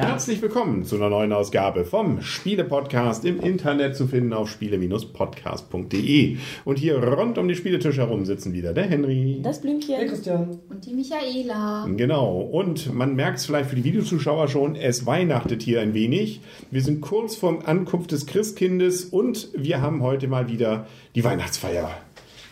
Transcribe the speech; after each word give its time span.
Herzlich 0.00 0.40
willkommen 0.40 0.82
zu 0.84 0.96
einer 0.96 1.10
neuen 1.10 1.30
Ausgabe 1.30 1.84
vom 1.84 2.22
Spiele-Podcast 2.22 3.26
im 3.26 3.38
Internet 3.38 3.94
zu 3.94 4.06
finden 4.06 4.32
auf 4.32 4.48
spiele-podcast.de. 4.48 6.38
Und 6.64 6.78
hier 6.78 7.04
rund 7.04 7.36
um 7.36 7.46
die 7.46 7.54
Spieletisch 7.54 7.98
herum 7.98 8.24
sitzen 8.24 8.54
wieder 8.54 8.72
der 8.72 8.84
Henry. 8.84 9.40
Das 9.42 9.60
Blümchen. 9.60 9.96
Der 9.98 10.08
Christian. 10.08 10.58
Und 10.70 10.86
die 10.86 10.94
Michaela. 10.94 11.86
Genau. 11.94 12.40
Und 12.40 12.94
man 12.94 13.14
merkt 13.14 13.40
es 13.40 13.46
vielleicht 13.46 13.68
für 13.68 13.76
die 13.76 13.84
Videozuschauer 13.84 14.48
schon, 14.48 14.74
es 14.74 15.04
weihnachtet 15.04 15.60
hier 15.62 15.82
ein 15.82 15.92
wenig. 15.92 16.40
Wir 16.70 16.80
sind 16.80 17.02
kurz 17.02 17.36
vorm 17.36 17.58
Ankunft 17.66 18.12
des 18.12 18.24
Christkindes 18.24 19.04
und 19.04 19.50
wir 19.54 19.82
haben 19.82 20.02
heute 20.02 20.28
mal 20.28 20.48
wieder 20.48 20.86
die 21.14 21.24
Weihnachtsfeier. 21.24 21.90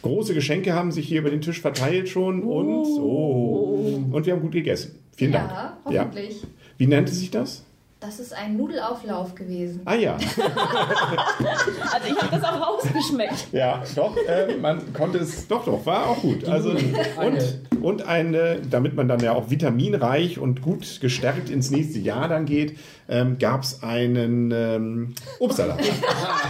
Große 0.02 0.34
Geschenke 0.34 0.74
haben 0.74 0.92
sich 0.92 1.08
hier 1.08 1.20
über 1.20 1.30
den 1.30 1.40
Tisch 1.40 1.62
verteilt 1.62 2.10
schon 2.10 2.42
und, 2.42 2.84
oh, 3.00 4.02
und 4.12 4.26
wir 4.26 4.34
haben 4.34 4.42
gut 4.42 4.52
gegessen. 4.52 4.96
Vielen 5.16 5.32
Dank. 5.32 5.50
Ja, 5.50 5.78
hoffentlich. 5.84 6.42
Wie 6.78 6.86
nannte 6.86 7.12
sich 7.12 7.30
das? 7.30 7.64
Das 8.00 8.20
ist 8.20 8.32
ein 8.32 8.56
Nudelauflauf 8.56 9.34
gewesen. 9.34 9.80
Ah 9.84 9.94
ja. 9.94 10.12
also 10.16 12.06
ich 12.08 12.16
habe 12.16 12.28
das 12.30 12.44
auch 12.44 12.68
rausgeschmeckt. 12.68 13.48
Ja, 13.50 13.82
doch, 13.96 14.16
äh, 14.16 14.54
man 14.54 14.92
konnte 14.92 15.18
es, 15.18 15.48
doch, 15.48 15.64
doch, 15.64 15.84
war 15.84 16.06
auch 16.06 16.18
gut. 16.18 16.46
Also, 16.46 16.70
und, 16.70 17.60
und 17.82 18.02
eine, 18.06 18.60
damit 18.70 18.94
man 18.94 19.08
dann 19.08 19.18
ja 19.18 19.32
auch 19.32 19.50
vitaminreich 19.50 20.38
und 20.38 20.62
gut 20.62 21.00
gestärkt 21.00 21.50
ins 21.50 21.72
nächste 21.72 21.98
Jahr 21.98 22.28
dann 22.28 22.44
geht, 22.44 22.78
ähm, 23.08 23.36
gab 23.40 23.64
es 23.64 23.82
einen 23.82 24.52
ähm, 24.52 25.14
Obstsalat. 25.40 25.80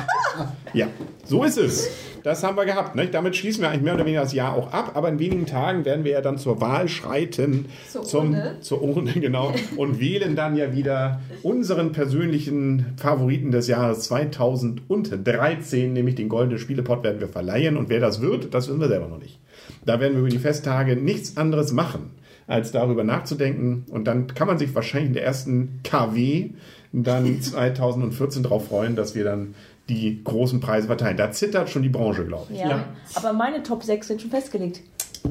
ja, 0.75 0.89
so 1.25 1.45
ist 1.45 1.57
es. 1.57 1.89
Das 2.29 2.45
haben 2.45 2.59
wir 2.59 2.67
gehabt. 2.67 2.95
Nicht? 2.95 3.15
Damit 3.15 3.37
schließen 3.37 3.63
wir 3.63 3.71
eigentlich 3.71 3.85
mehr 3.85 3.95
oder 3.95 4.05
weniger 4.05 4.21
das 4.21 4.35
Jahr 4.35 4.55
auch 4.55 4.71
ab. 4.71 4.91
Aber 4.97 5.09
in 5.09 5.19
wenigen 5.19 5.47
Tagen 5.47 5.87
werden 5.87 6.05
wir 6.05 6.13
ja 6.13 6.21
dann 6.21 6.37
zur 6.37 6.61
Wahl 6.61 6.87
schreiten. 6.87 7.65
Zur 7.91 8.03
zum, 8.05 8.35
Urne. 8.35 8.57
Zur 8.61 8.83
Urne, 8.83 9.13
genau. 9.13 9.55
Und 9.77 9.99
wählen 9.99 10.37
dann 10.37 10.55
ja 10.55 10.75
wieder 10.75 11.23
unseren 11.43 11.93
persönlichen 11.93 12.93
Favoriten 12.99 13.51
des 13.51 13.67
Jahres 13.67 14.01
2013, 14.01 15.91
nämlich 15.91 16.17
den 16.17 16.29
Goldenen 16.29 16.59
Spielepot, 16.59 17.03
werden 17.03 17.19
wir 17.19 17.29
verleihen. 17.29 17.79
Und 17.79 17.89
wer 17.89 18.01
das 18.01 18.21
wird, 18.21 18.53
das 18.53 18.69
wissen 18.69 18.81
wir 18.81 18.89
selber 18.89 19.09
noch 19.09 19.21
nicht. 19.21 19.41
Da 19.87 19.99
werden 19.99 20.13
wir 20.13 20.21
über 20.21 20.29
die 20.29 20.37
Festtage 20.37 20.97
nichts 20.97 21.39
anderes 21.39 21.73
machen, 21.73 22.11
als 22.47 22.73
darüber 22.73 23.05
nachzudenken. 23.05 23.87
Und 23.89 24.05
dann 24.05 24.27
kann 24.27 24.49
man 24.49 24.59
sich 24.59 24.75
wahrscheinlich 24.75 25.09
in 25.09 25.15
der 25.15 25.25
ersten 25.25 25.81
KW 25.83 26.51
dann 26.93 27.41
2014 27.41 28.43
darauf 28.43 28.69
freuen, 28.69 28.97
dass 28.97 29.15
wir 29.15 29.25
dann 29.25 29.55
die 29.89 30.23
großen 30.23 30.61
Preise 30.61 30.87
verteilen. 30.87 31.17
Da 31.17 31.31
zittert 31.31 31.71
schon 31.71 31.83
die 31.83 31.89
Branche, 31.89 32.25
glaube 32.25 32.53
ich. 32.53 32.61
Ja. 32.61 32.69
ja. 32.69 32.85
Aber 33.15 33.33
meine 33.33 33.63
Top 33.63 33.83
6 33.83 34.09
sind 34.09 34.21
schon 34.21 34.31
festgelegt. 34.31 34.81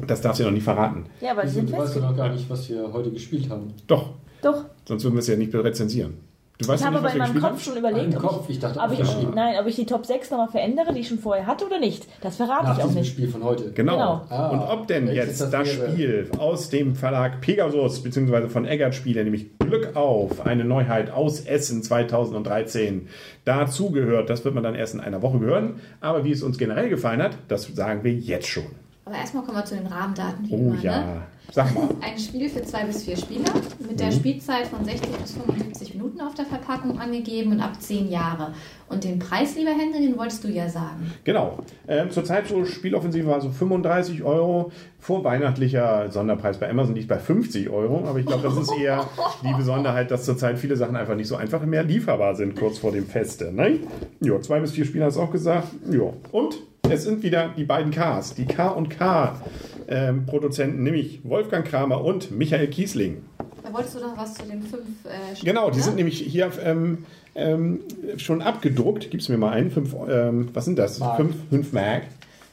Das 0.06 0.20
darfst 0.20 0.40
du 0.40 0.44
ja 0.44 0.50
noch 0.50 0.54
nicht 0.54 0.64
verraten. 0.64 1.06
Ja, 1.20 1.32
aber 1.32 1.42
die 1.42 1.48
sind 1.48 1.70
Du 1.70 1.76
weißt 1.76 1.96
ja 1.96 2.02
noch 2.02 2.16
gar 2.16 2.28
nicht, 2.30 2.48
was 2.50 2.68
wir 2.68 2.92
heute 2.92 3.10
gespielt 3.10 3.48
haben. 3.48 3.72
Doch. 3.86 4.14
Doch. 4.42 4.66
Sonst 4.86 5.04
würden 5.04 5.14
wir 5.14 5.20
es 5.20 5.26
ja 5.26 5.36
nicht 5.36 5.54
rezensieren. 5.54 6.18
Du 6.58 6.66
weißt 6.66 6.80
ich 6.80 6.86
habe 6.86 6.98
aber 6.98 7.12
in 7.12 7.18
meinem 7.18 7.34
Kopf 7.34 7.42
haben? 7.44 7.58
schon 7.60 7.76
überlegt, 7.76 8.14
Im 8.14 8.16
ob 8.16 8.26
Kopf? 8.26 8.48
Ich 8.48 8.58
dachte, 8.58 8.80
ob 8.80 8.90
ich, 8.92 9.00
aufgeschrieben. 9.00 9.34
nein, 9.34 9.54
ob 9.60 9.66
ich 9.68 9.76
die 9.76 9.86
Top 9.86 10.04
6 10.04 10.30
nochmal 10.32 10.48
verändere, 10.48 10.92
die 10.92 11.00
ich 11.00 11.08
schon 11.08 11.20
vorher 11.20 11.46
hatte 11.46 11.66
oder 11.66 11.78
nicht. 11.78 12.06
Das 12.20 12.34
verrate 12.34 12.64
Nach 12.64 12.78
ich 12.78 12.84
auch 12.84 12.90
nicht. 12.90 13.10
Spiel 13.12 13.28
von 13.28 13.44
heute. 13.44 13.70
Genau. 13.70 13.92
Genau. 13.92 14.22
Ah, 14.28 14.48
und 14.48 14.58
ob 14.58 14.88
denn 14.88 15.06
jetzt 15.06 15.40
das 15.40 15.50
das? 15.50 15.68
Spiel 15.68 16.28
aus 16.36 16.68
dem 16.68 16.96
Verlag 16.96 17.40
Pegasus 17.40 18.02
bzw. 18.02 18.48
von 18.48 18.64
Eggert 18.66 18.96
Spiele, 18.96 19.22
nämlich 19.22 19.56
Glück 19.60 19.94
auf, 19.94 20.46
eine 20.46 20.64
Neuheit 20.64 21.12
aus 21.12 21.40
Essen 21.42 21.82
2013, 21.84 23.06
dazugehört, 23.44 24.28
das 24.28 24.44
wird 24.44 24.54
man 24.54 24.64
dann 24.64 24.74
erst 24.74 24.94
in 24.94 25.00
einer 25.00 25.22
Woche 25.22 25.38
hören. 25.38 25.80
Aber 26.00 26.24
wie 26.24 26.32
es 26.32 26.42
uns 26.42 26.58
generell 26.58 26.88
gefallen 26.88 27.22
hat, 27.22 27.38
das 27.46 27.64
sagen 27.74 28.02
wir 28.02 28.12
jetzt 28.12 28.48
schon. 28.48 28.66
Aber 29.08 29.16
erstmal 29.16 29.42
kommen 29.42 29.56
wir 29.56 29.64
zu 29.64 29.74
den 29.74 29.86
Rahmendaten. 29.86 30.46
Wie 30.46 30.52
Oh 30.54 30.58
immer, 30.58 30.82
ja, 30.82 31.00
Ne? 31.00 31.22
sag 31.50 31.74
mal. 31.74 31.88
Ein 32.02 32.18
Spiel 32.18 32.46
für 32.50 32.62
zwei 32.62 32.84
bis 32.84 33.04
vier 33.04 33.16
Spieler 33.16 33.50
mit 33.78 33.92
Mhm. 33.92 33.96
der 33.96 34.10
Spielzeit 34.12 34.66
von 34.66 34.84
60 34.84 35.08
bis 35.16 35.32
75 35.32 35.94
Minuten 35.94 36.20
auf 36.20 36.34
der 36.34 36.44
Verpackung 36.44 36.98
angegeben 37.00 37.52
und 37.52 37.60
ab 37.62 37.80
10 37.80 38.10
Jahre. 38.10 38.52
Und 38.90 39.04
den 39.04 39.18
Preis, 39.18 39.56
lieber 39.56 39.70
Henry, 39.70 40.06
den 40.06 40.18
wolltest 40.18 40.44
du 40.44 40.48
ja 40.48 40.68
sagen. 40.68 41.10
Genau. 41.24 41.58
Ähm, 41.88 42.10
zurzeit 42.10 42.48
so 42.48 42.66
Spieloffensive 42.66 43.26
war 43.26 43.40
so 43.40 43.48
35 43.48 44.22
Euro. 44.24 44.72
Vorweihnachtlicher 44.98 46.10
Sonderpreis 46.10 46.58
bei 46.58 46.68
Amazon 46.68 46.94
liegt 46.94 47.08
bei 47.08 47.18
50 47.18 47.70
Euro. 47.70 48.04
Aber 48.06 48.18
ich 48.18 48.26
glaube, 48.26 48.42
das 48.42 48.56
ist 48.58 48.72
eher 48.78 49.06
die 49.42 49.54
Besonderheit, 49.54 50.10
dass 50.10 50.24
zurzeit 50.26 50.58
viele 50.58 50.76
Sachen 50.76 50.96
einfach 50.96 51.14
nicht 51.16 51.28
so 51.28 51.36
einfach 51.36 51.62
mehr 51.64 51.82
lieferbar 51.82 52.34
sind 52.34 52.56
kurz 52.56 52.76
vor 52.78 52.92
dem 52.92 53.06
Feste. 53.06 53.52
Ne? 53.52 53.80
Ja, 54.20 54.38
zwei 54.42 54.60
bis 54.60 54.72
vier 54.72 54.84
Spieler 54.84 55.06
hast 55.06 55.16
du 55.16 55.22
auch 55.22 55.30
gesagt. 55.32 55.68
Ja. 55.90 56.12
Und 56.30 56.58
es 56.88 57.04
sind 57.04 57.22
wieder 57.22 57.50
die 57.56 57.64
beiden 57.64 57.92
Ks, 57.92 58.34
die 58.34 58.46
K 58.46 58.68
und 58.68 58.90
K 58.90 59.40
ähm, 59.88 60.26
Produzenten, 60.26 60.82
nämlich 60.82 61.20
Wolfgang 61.24 61.66
Kramer 61.66 62.04
und 62.04 62.30
Michael 62.30 62.68
Kiesling. 62.68 63.22
Da 63.62 63.72
wolltest 63.72 63.96
du 63.96 64.00
noch 64.00 64.16
was 64.16 64.34
zu 64.34 64.44
den 64.44 64.62
fünf 64.62 64.84
äh, 65.04 65.36
Spielen, 65.36 65.54
Genau, 65.54 65.70
die 65.70 65.78
ne? 65.78 65.82
sind 65.82 65.96
nämlich 65.96 66.20
hier 66.20 66.50
ähm, 66.64 67.04
ähm, 67.34 67.80
schon 68.16 68.42
abgedruckt. 68.42 69.10
Gib's 69.10 69.28
mir 69.28 69.38
mal 69.38 69.52
einen. 69.52 69.70
Fünf, 69.70 69.94
ähm, 70.08 70.48
was 70.54 70.64
sind 70.64 70.78
das? 70.78 70.98
Mark. 70.98 71.16
Fünf, 71.16 71.36
fünf 71.50 71.72
Mark. 71.72 72.02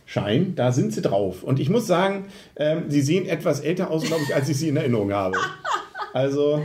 Schein, 0.08 0.54
da 0.56 0.72
sind 0.72 0.94
sie 0.94 1.02
drauf. 1.02 1.42
Und 1.44 1.60
ich 1.60 1.70
muss 1.70 1.88
sagen, 1.88 2.26
ähm, 2.58 2.84
sie 2.90 3.02
sehen 3.02 3.28
etwas 3.28 3.60
älter 3.60 3.90
aus, 3.90 4.04
glaube 4.04 4.22
ich, 4.24 4.36
als 4.36 4.48
ich 4.50 4.58
sie 4.58 4.70
in 4.70 4.78
Erinnerung 4.78 5.14
habe. 5.14 5.38
Also, 6.14 6.62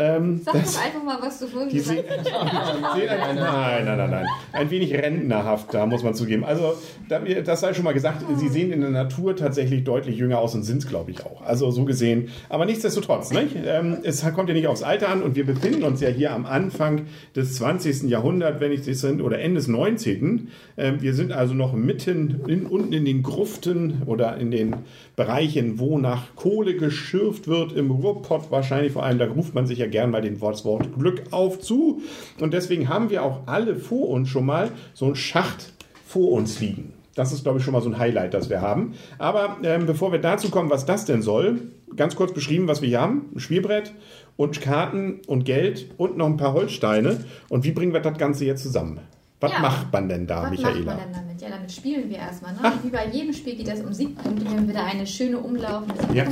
ähm, 0.00 0.40
Sag 0.42 0.54
das, 0.54 0.74
doch 0.74 0.82
einfach 0.82 1.02
mal, 1.04 1.18
was 1.20 1.38
du 1.38 1.46
vorhin 1.46 1.68
gesagt 1.68 1.98
sehen 1.98 2.08
ein, 3.10 3.36
nein, 3.36 3.84
nein, 3.84 3.98
nein, 3.98 4.10
nein. 4.10 4.26
Ein 4.52 4.70
wenig 4.70 4.94
rentnerhaft, 4.94 5.74
da 5.74 5.84
muss 5.84 6.02
man 6.02 6.14
zugeben. 6.14 6.44
Also, 6.44 6.74
da, 7.08 7.18
das 7.18 7.60
sei 7.60 7.74
schon 7.74 7.84
mal 7.84 7.92
gesagt, 7.92 8.24
sie 8.36 8.48
sehen 8.48 8.72
in 8.72 8.80
der 8.80 8.90
Natur 8.90 9.36
tatsächlich 9.36 9.84
deutlich 9.84 10.16
jünger 10.16 10.38
aus 10.38 10.54
und 10.54 10.62
sind 10.62 10.78
es, 10.78 10.88
glaube 10.88 11.10
ich, 11.10 11.24
auch. 11.26 11.42
Also, 11.42 11.70
so 11.70 11.84
gesehen. 11.84 12.28
Aber 12.48 12.64
nichtsdestotrotz, 12.64 13.30
nicht? 13.30 13.56
Ähm, 13.64 13.98
es 14.02 14.24
kommt 14.32 14.48
ja 14.48 14.54
nicht 14.54 14.68
aufs 14.68 14.82
Alter 14.82 15.08
an 15.08 15.22
und 15.22 15.36
wir 15.36 15.44
befinden 15.44 15.82
uns 15.82 16.00
ja 16.00 16.08
hier 16.08 16.32
am 16.32 16.46
Anfang 16.46 17.02
des 17.36 17.56
20. 17.56 18.04
Jahrhunderts, 18.04 18.60
wenn 18.60 18.72
ich 18.72 18.84
das 18.84 19.00
sind, 19.00 19.20
oder 19.20 19.38
Ende 19.38 19.56
des 19.56 19.68
19. 19.68 20.48
Ähm, 20.76 21.02
wir 21.02 21.14
sind 21.14 21.32
also 21.32 21.52
noch 21.52 21.74
mitten 21.74 22.40
in, 22.46 22.66
unten 22.66 22.92
in 22.92 23.04
den 23.04 23.22
Gruften 23.22 24.02
oder 24.06 24.36
in 24.38 24.50
den 24.50 24.76
Bereichen, 25.16 25.78
wo 25.78 25.98
nach 25.98 26.34
Kohle 26.36 26.74
geschürft 26.76 27.48
wird, 27.48 27.72
im 27.72 27.90
Ruhrpott 27.90 28.50
wahrscheinlich 28.50 28.92
vor 28.92 29.04
allem. 29.04 29.18
Da 29.18 29.26
ruft 29.26 29.54
man 29.54 29.66
sich 29.66 29.78
ja 29.78 29.86
gern 29.90 30.10
mal 30.10 30.22
den 30.22 30.40
Wort, 30.40 30.54
das 30.54 30.64
Wort 30.64 30.88
Glück 30.98 31.22
auf 31.30 31.60
zu. 31.60 32.00
Und 32.40 32.54
deswegen 32.54 32.88
haben 32.88 33.10
wir 33.10 33.22
auch 33.24 33.40
alle 33.46 33.76
vor 33.76 34.08
uns 34.08 34.28
schon 34.28 34.46
mal 34.46 34.70
so 34.94 35.04
einen 35.06 35.16
Schacht 35.16 35.72
vor 36.06 36.32
uns 36.32 36.60
liegen. 36.60 36.94
Das 37.14 37.32
ist, 37.32 37.42
glaube 37.42 37.58
ich, 37.58 37.64
schon 37.64 37.72
mal 37.72 37.82
so 37.82 37.90
ein 37.90 37.98
Highlight, 37.98 38.32
das 38.34 38.48
wir 38.48 38.60
haben. 38.62 38.94
Aber 39.18 39.58
ähm, 39.62 39.84
bevor 39.86 40.12
wir 40.12 40.20
dazu 40.20 40.48
kommen, 40.48 40.70
was 40.70 40.86
das 40.86 41.04
denn 41.04 41.22
soll, 41.22 41.60
ganz 41.96 42.14
kurz 42.16 42.32
beschrieben, 42.32 42.68
was 42.68 42.80
wir 42.82 42.88
hier 42.88 43.00
haben. 43.00 43.26
Ein 43.34 43.40
Spielbrett 43.40 43.92
und 44.36 44.60
Karten 44.60 45.20
und 45.26 45.44
Geld 45.44 45.90
und 45.98 46.16
noch 46.16 46.26
ein 46.26 46.36
paar 46.36 46.54
Holzsteine. 46.54 47.24
Und 47.48 47.64
wie 47.64 47.72
bringen 47.72 47.92
wir 47.92 48.00
das 48.00 48.16
Ganze 48.16 48.44
jetzt 48.46 48.62
zusammen? 48.62 49.00
Was 49.40 49.52
Ja. 49.52 49.58
macht 49.60 49.92
man 49.92 50.08
denn 50.08 50.26
da, 50.26 50.44
Was 50.44 50.50
Michaela? 50.50 50.72
macht 50.72 50.86
man 50.86 50.96
denn 50.98 51.12
damit? 51.12 51.40
Ja, 51.42 51.48
damit 51.48 51.72
spielen 51.72 52.08
wir 52.10 52.18
erstmal. 52.18 52.52
Ne? 52.52 52.72
Wie 52.84 52.90
bei 52.90 53.06
jedem 53.08 53.32
Spiel 53.32 53.56
geht 53.56 53.68
es 53.68 53.80
um 53.80 53.92
Siegpunkte. 53.92 54.44
Wir 54.44 54.50
haben 54.52 54.68
wieder 54.68 54.84
eine 54.84 55.06
schöne 55.06 55.38
umlaufende 55.38 55.94
Ja. 56.14 56.24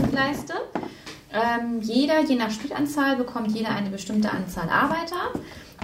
Ähm, 1.33 1.81
jeder, 1.83 2.21
je 2.25 2.37
nach 2.37 2.51
Spielanzahl, 2.51 3.17
bekommt 3.17 3.53
jeder 3.53 3.71
eine 3.71 3.91
bestimmte 3.91 4.31
Anzahl 4.31 4.69
Arbeiter. 4.69 5.33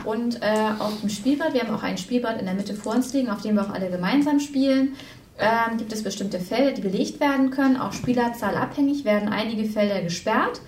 Und 0.05 0.43
äh, 0.43 0.71
auf 0.79 1.01
dem 1.01 1.09
Spielbrett, 1.09 1.55
wir 1.55 1.63
haben 1.63 1.75
auch 1.75 1.83
ein 1.83 1.99
Spielbrett 1.99 2.41
in 2.41 2.47
der 2.47 2.55
Mitte 2.55 2.75
vor 2.75 2.95
uns 2.95 3.13
liegen, 3.13 3.31
auf 3.31 3.43
dem 3.43 3.57
wir 3.57 3.63
auch 3.63 3.73
alle 3.73 3.91
gemeinsam 3.91 4.41
spielen, 4.41 4.95
ähm, 5.39 5.79
gibt 5.79 5.93
es 5.93 6.03
bestimmte 6.03 6.41
Felder, 6.41 6.73
die 6.73 6.83
belegt 6.83 7.21
werden 7.21 7.51
können. 7.51 7.77
Auch 7.77 7.93
Spielerzahl 7.93 8.57
abhängig 8.57 9.05
werden 9.05 9.29
einige 9.29 9.65
Felder 9.65 10.01
gesperrt. 10.03 10.61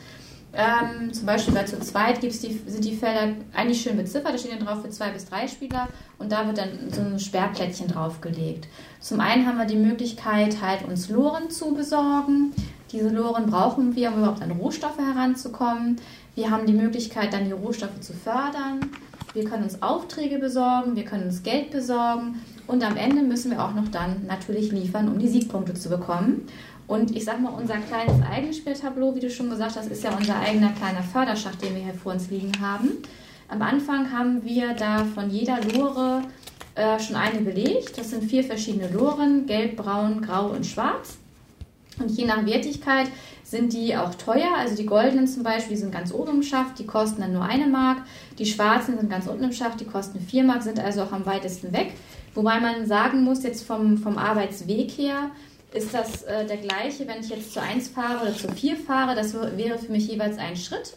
Ähm, 0.53 1.13
zum 1.13 1.27
Beispiel 1.27 1.53
bei 1.53 1.65
zu 1.65 1.79
zweit 1.81 2.21
gibt's 2.23 2.41
die, 2.41 2.59
sind 2.67 2.83
die 2.83 2.97
Felder 2.97 3.35
eigentlich 3.55 3.83
schön 3.83 3.97
beziffert, 3.97 4.33
da 4.33 4.39
steht 4.39 4.53
dann 4.53 4.67
drauf 4.67 4.81
für 4.81 4.89
zwei 4.89 5.11
bis 5.11 5.27
drei 5.27 5.47
Spieler 5.49 5.89
und 6.19 6.33
da 6.33 6.47
wird 6.47 6.57
dann 6.57 6.91
so 6.91 7.03
ein 7.03 7.19
Sperrplättchen 7.19 7.89
draufgelegt. 7.89 8.67
Zum 8.99 9.21
einen 9.21 9.47
haben 9.47 9.59
wir 9.59 9.67
die 9.67 9.77
Möglichkeit, 9.77 10.63
halt 10.63 10.83
uns 10.89 11.11
Loren 11.11 11.51
zu 11.51 11.75
besorgen. 11.75 12.55
Diese 12.97 13.11
Loren 13.11 13.45
brauchen 13.45 13.95
wir, 13.95 14.11
um 14.11 14.21
überhaupt 14.21 14.41
an 14.41 14.53
Rohstoffe 14.53 14.97
heranzukommen. 14.97 15.97
Wir 16.35 16.51
haben 16.51 16.65
die 16.65 16.73
Möglichkeit, 16.73 17.35
dann 17.35 17.45
die 17.45 17.53
Rohstoffe 17.53 18.01
zu 18.01 18.15
fördern. 18.15 18.91
Wir 19.35 19.45
können 19.45 19.65
uns 19.65 19.83
Aufträge 19.83 20.39
besorgen, 20.39 20.97
wir 20.97 21.05
können 21.05 21.25
uns 21.25 21.43
Geld 21.43 21.71
besorgen 21.71 22.41
und 22.67 22.83
am 22.83 22.97
Ende 22.97 23.21
müssen 23.21 23.51
wir 23.51 23.63
auch 23.63 23.75
noch 23.75 23.89
dann 23.89 24.25
natürlich 24.27 24.73
liefern, 24.73 25.09
um 25.09 25.19
die 25.19 25.29
Siegpunkte 25.29 25.75
zu 25.75 25.91
bekommen. 25.91 26.47
Und 26.87 27.15
ich 27.15 27.27
sag 27.27 27.39
mal, 27.39 27.51
unser 27.51 27.77
kleines 27.77 28.17
Eigenspieltableau, 28.23 29.15
wie 29.15 29.21
du 29.21 29.29
schon 29.29 29.51
gesagt 29.51 29.77
hast, 29.77 29.91
ist 29.91 30.03
ja 30.03 30.17
unser 30.17 30.41
eigener 30.41 30.71
kleiner 30.71 31.03
Förderschacht, 31.03 31.61
den 31.61 31.75
wir 31.75 31.83
hier 31.83 31.93
vor 31.93 32.13
uns 32.13 32.31
liegen 32.31 32.53
haben. 32.63 32.93
Am 33.49 33.61
Anfang 33.61 34.11
haben 34.11 34.43
wir 34.43 34.73
da 34.73 35.05
von 35.05 35.29
jeder 35.29 35.59
Lore 35.63 36.23
äh, 36.75 36.99
schon 36.99 37.17
eine 37.17 37.43
belegt. 37.43 37.99
Das 37.99 38.09
sind 38.09 38.25
vier 38.25 38.43
verschiedene 38.43 38.89
Loren, 38.89 39.45
gelb, 39.45 39.77
braun, 39.77 40.23
grau 40.23 40.47
und 40.47 40.65
schwarz. 40.65 41.19
Und 41.99 42.11
je 42.11 42.27
nach 42.27 42.45
Wertigkeit 42.45 43.09
sind 43.43 43.73
die 43.73 43.97
auch 43.97 44.15
teuer. 44.15 44.49
Also 44.59 44.77
die 44.77 44.87
goldenen 44.87 45.27
zum 45.27 45.43
Beispiel, 45.43 45.77
die 45.77 45.81
sind 45.81 45.93
ganz 45.93 46.13
oben 46.13 46.37
im 46.37 46.43
Schaft, 46.43 46.79
die 46.79 46.87
kosten 46.87 47.21
dann 47.21 47.33
nur 47.33 47.45
eine 47.45 47.67
Mark. 47.67 47.99
Die 48.39 48.47
schwarzen 48.47 48.99
sind 48.99 49.09
ganz 49.09 49.27
unten 49.27 49.45
im 49.45 49.53
Schaft, 49.53 49.81
die 49.81 49.87
kosten 49.87 50.21
vier 50.21 50.45
Mark, 50.45 50.63
sind 50.63 50.79
also 50.79 51.03
auch 51.03 51.13
am 51.13 51.25
weitesten 51.27 51.73
weg. 51.73 51.93
Wobei 52.35 52.61
man 52.61 52.87
sagen 52.87 53.23
muss, 53.23 53.43
jetzt 53.45 53.65
vom, 53.65 53.97
vom 53.97 54.19
Arbeitsweg 54.19 54.91
her, 54.91 55.31
ist 55.73 55.95
das 55.95 56.23
äh, 56.23 56.47
der 56.47 56.59
gleiche, 56.59 57.07
wenn 57.07 57.21
ich 57.21 57.29
jetzt 57.29 57.53
zu 57.53 57.61
1 57.61 57.89
fahre 57.89 58.23
oder 58.23 58.35
zu 58.35 58.49
4 58.49 58.77
fahre. 58.77 59.15
Das 59.15 59.35
wäre 59.35 59.79
für 59.79 59.93
mich 59.93 60.09
jeweils 60.09 60.39
ein 60.39 60.57
Schritt, 60.57 60.97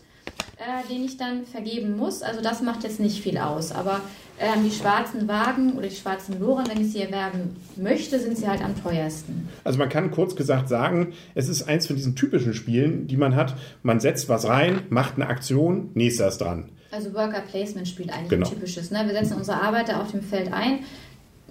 äh, 0.60 0.88
den 0.94 1.04
ich 1.06 1.18
dann 1.18 1.46
vergeben 1.46 1.96
muss. 1.98 2.22
Also 2.22 2.42
das 2.42 2.62
macht 2.62 2.84
jetzt 2.84 3.00
nicht 3.00 3.22
viel 3.24 3.38
aus. 3.38 3.72
Aber 3.72 4.02
ähm, 4.40 4.64
die 4.64 4.72
schwarzen 4.72 5.28
Wagen 5.28 5.74
oder 5.74 5.88
die 5.88 5.96
schwarzen 5.96 6.40
Loren, 6.40 6.68
wenn 6.70 6.82
ich 6.82 6.92
sie 6.92 7.02
erwerben 7.02 7.56
möchte, 7.78 8.20
sind 8.20 8.38
sie 8.38 8.48
halt 8.48 8.62
am 8.62 8.82
teuersten. 8.82 9.48
Also 9.64 9.80
man 9.80 9.90
kann 9.90 10.12
kurz 10.12 10.36
gesagt 10.36 10.68
sagen, 10.70 11.14
es 11.36 11.48
ist 11.50 11.64
eins 11.68 11.88
von 11.88 11.96
diesen 11.96 12.16
typischen 12.16 12.54
Spielen, 12.54 13.08
die 13.08 13.18
man 13.18 13.36
hat. 13.36 13.56
Man 13.84 14.00
setzt 14.00 14.28
was 14.30 14.48
rein, 14.48 14.82
macht 14.90 15.16
eine 15.16 15.28
Aktion, 15.28 15.92
nächster 15.94 16.28
ist 16.28 16.40
dran. 16.40 16.70
Also 16.92 17.14
Worker 17.14 17.42
Placement 17.42 17.88
spielt 17.88 18.12
eigentlich 18.12 18.30
Genau. 18.30 18.48
ein 18.48 18.54
typisches. 18.54 18.92
Ne? 18.92 19.04
Wir 19.06 19.14
setzen 19.14 19.38
unsere 19.38 19.62
Arbeiter 19.62 20.02
auf 20.02 20.12
dem 20.12 20.22
Feld 20.24 20.52
ein. 20.52 20.80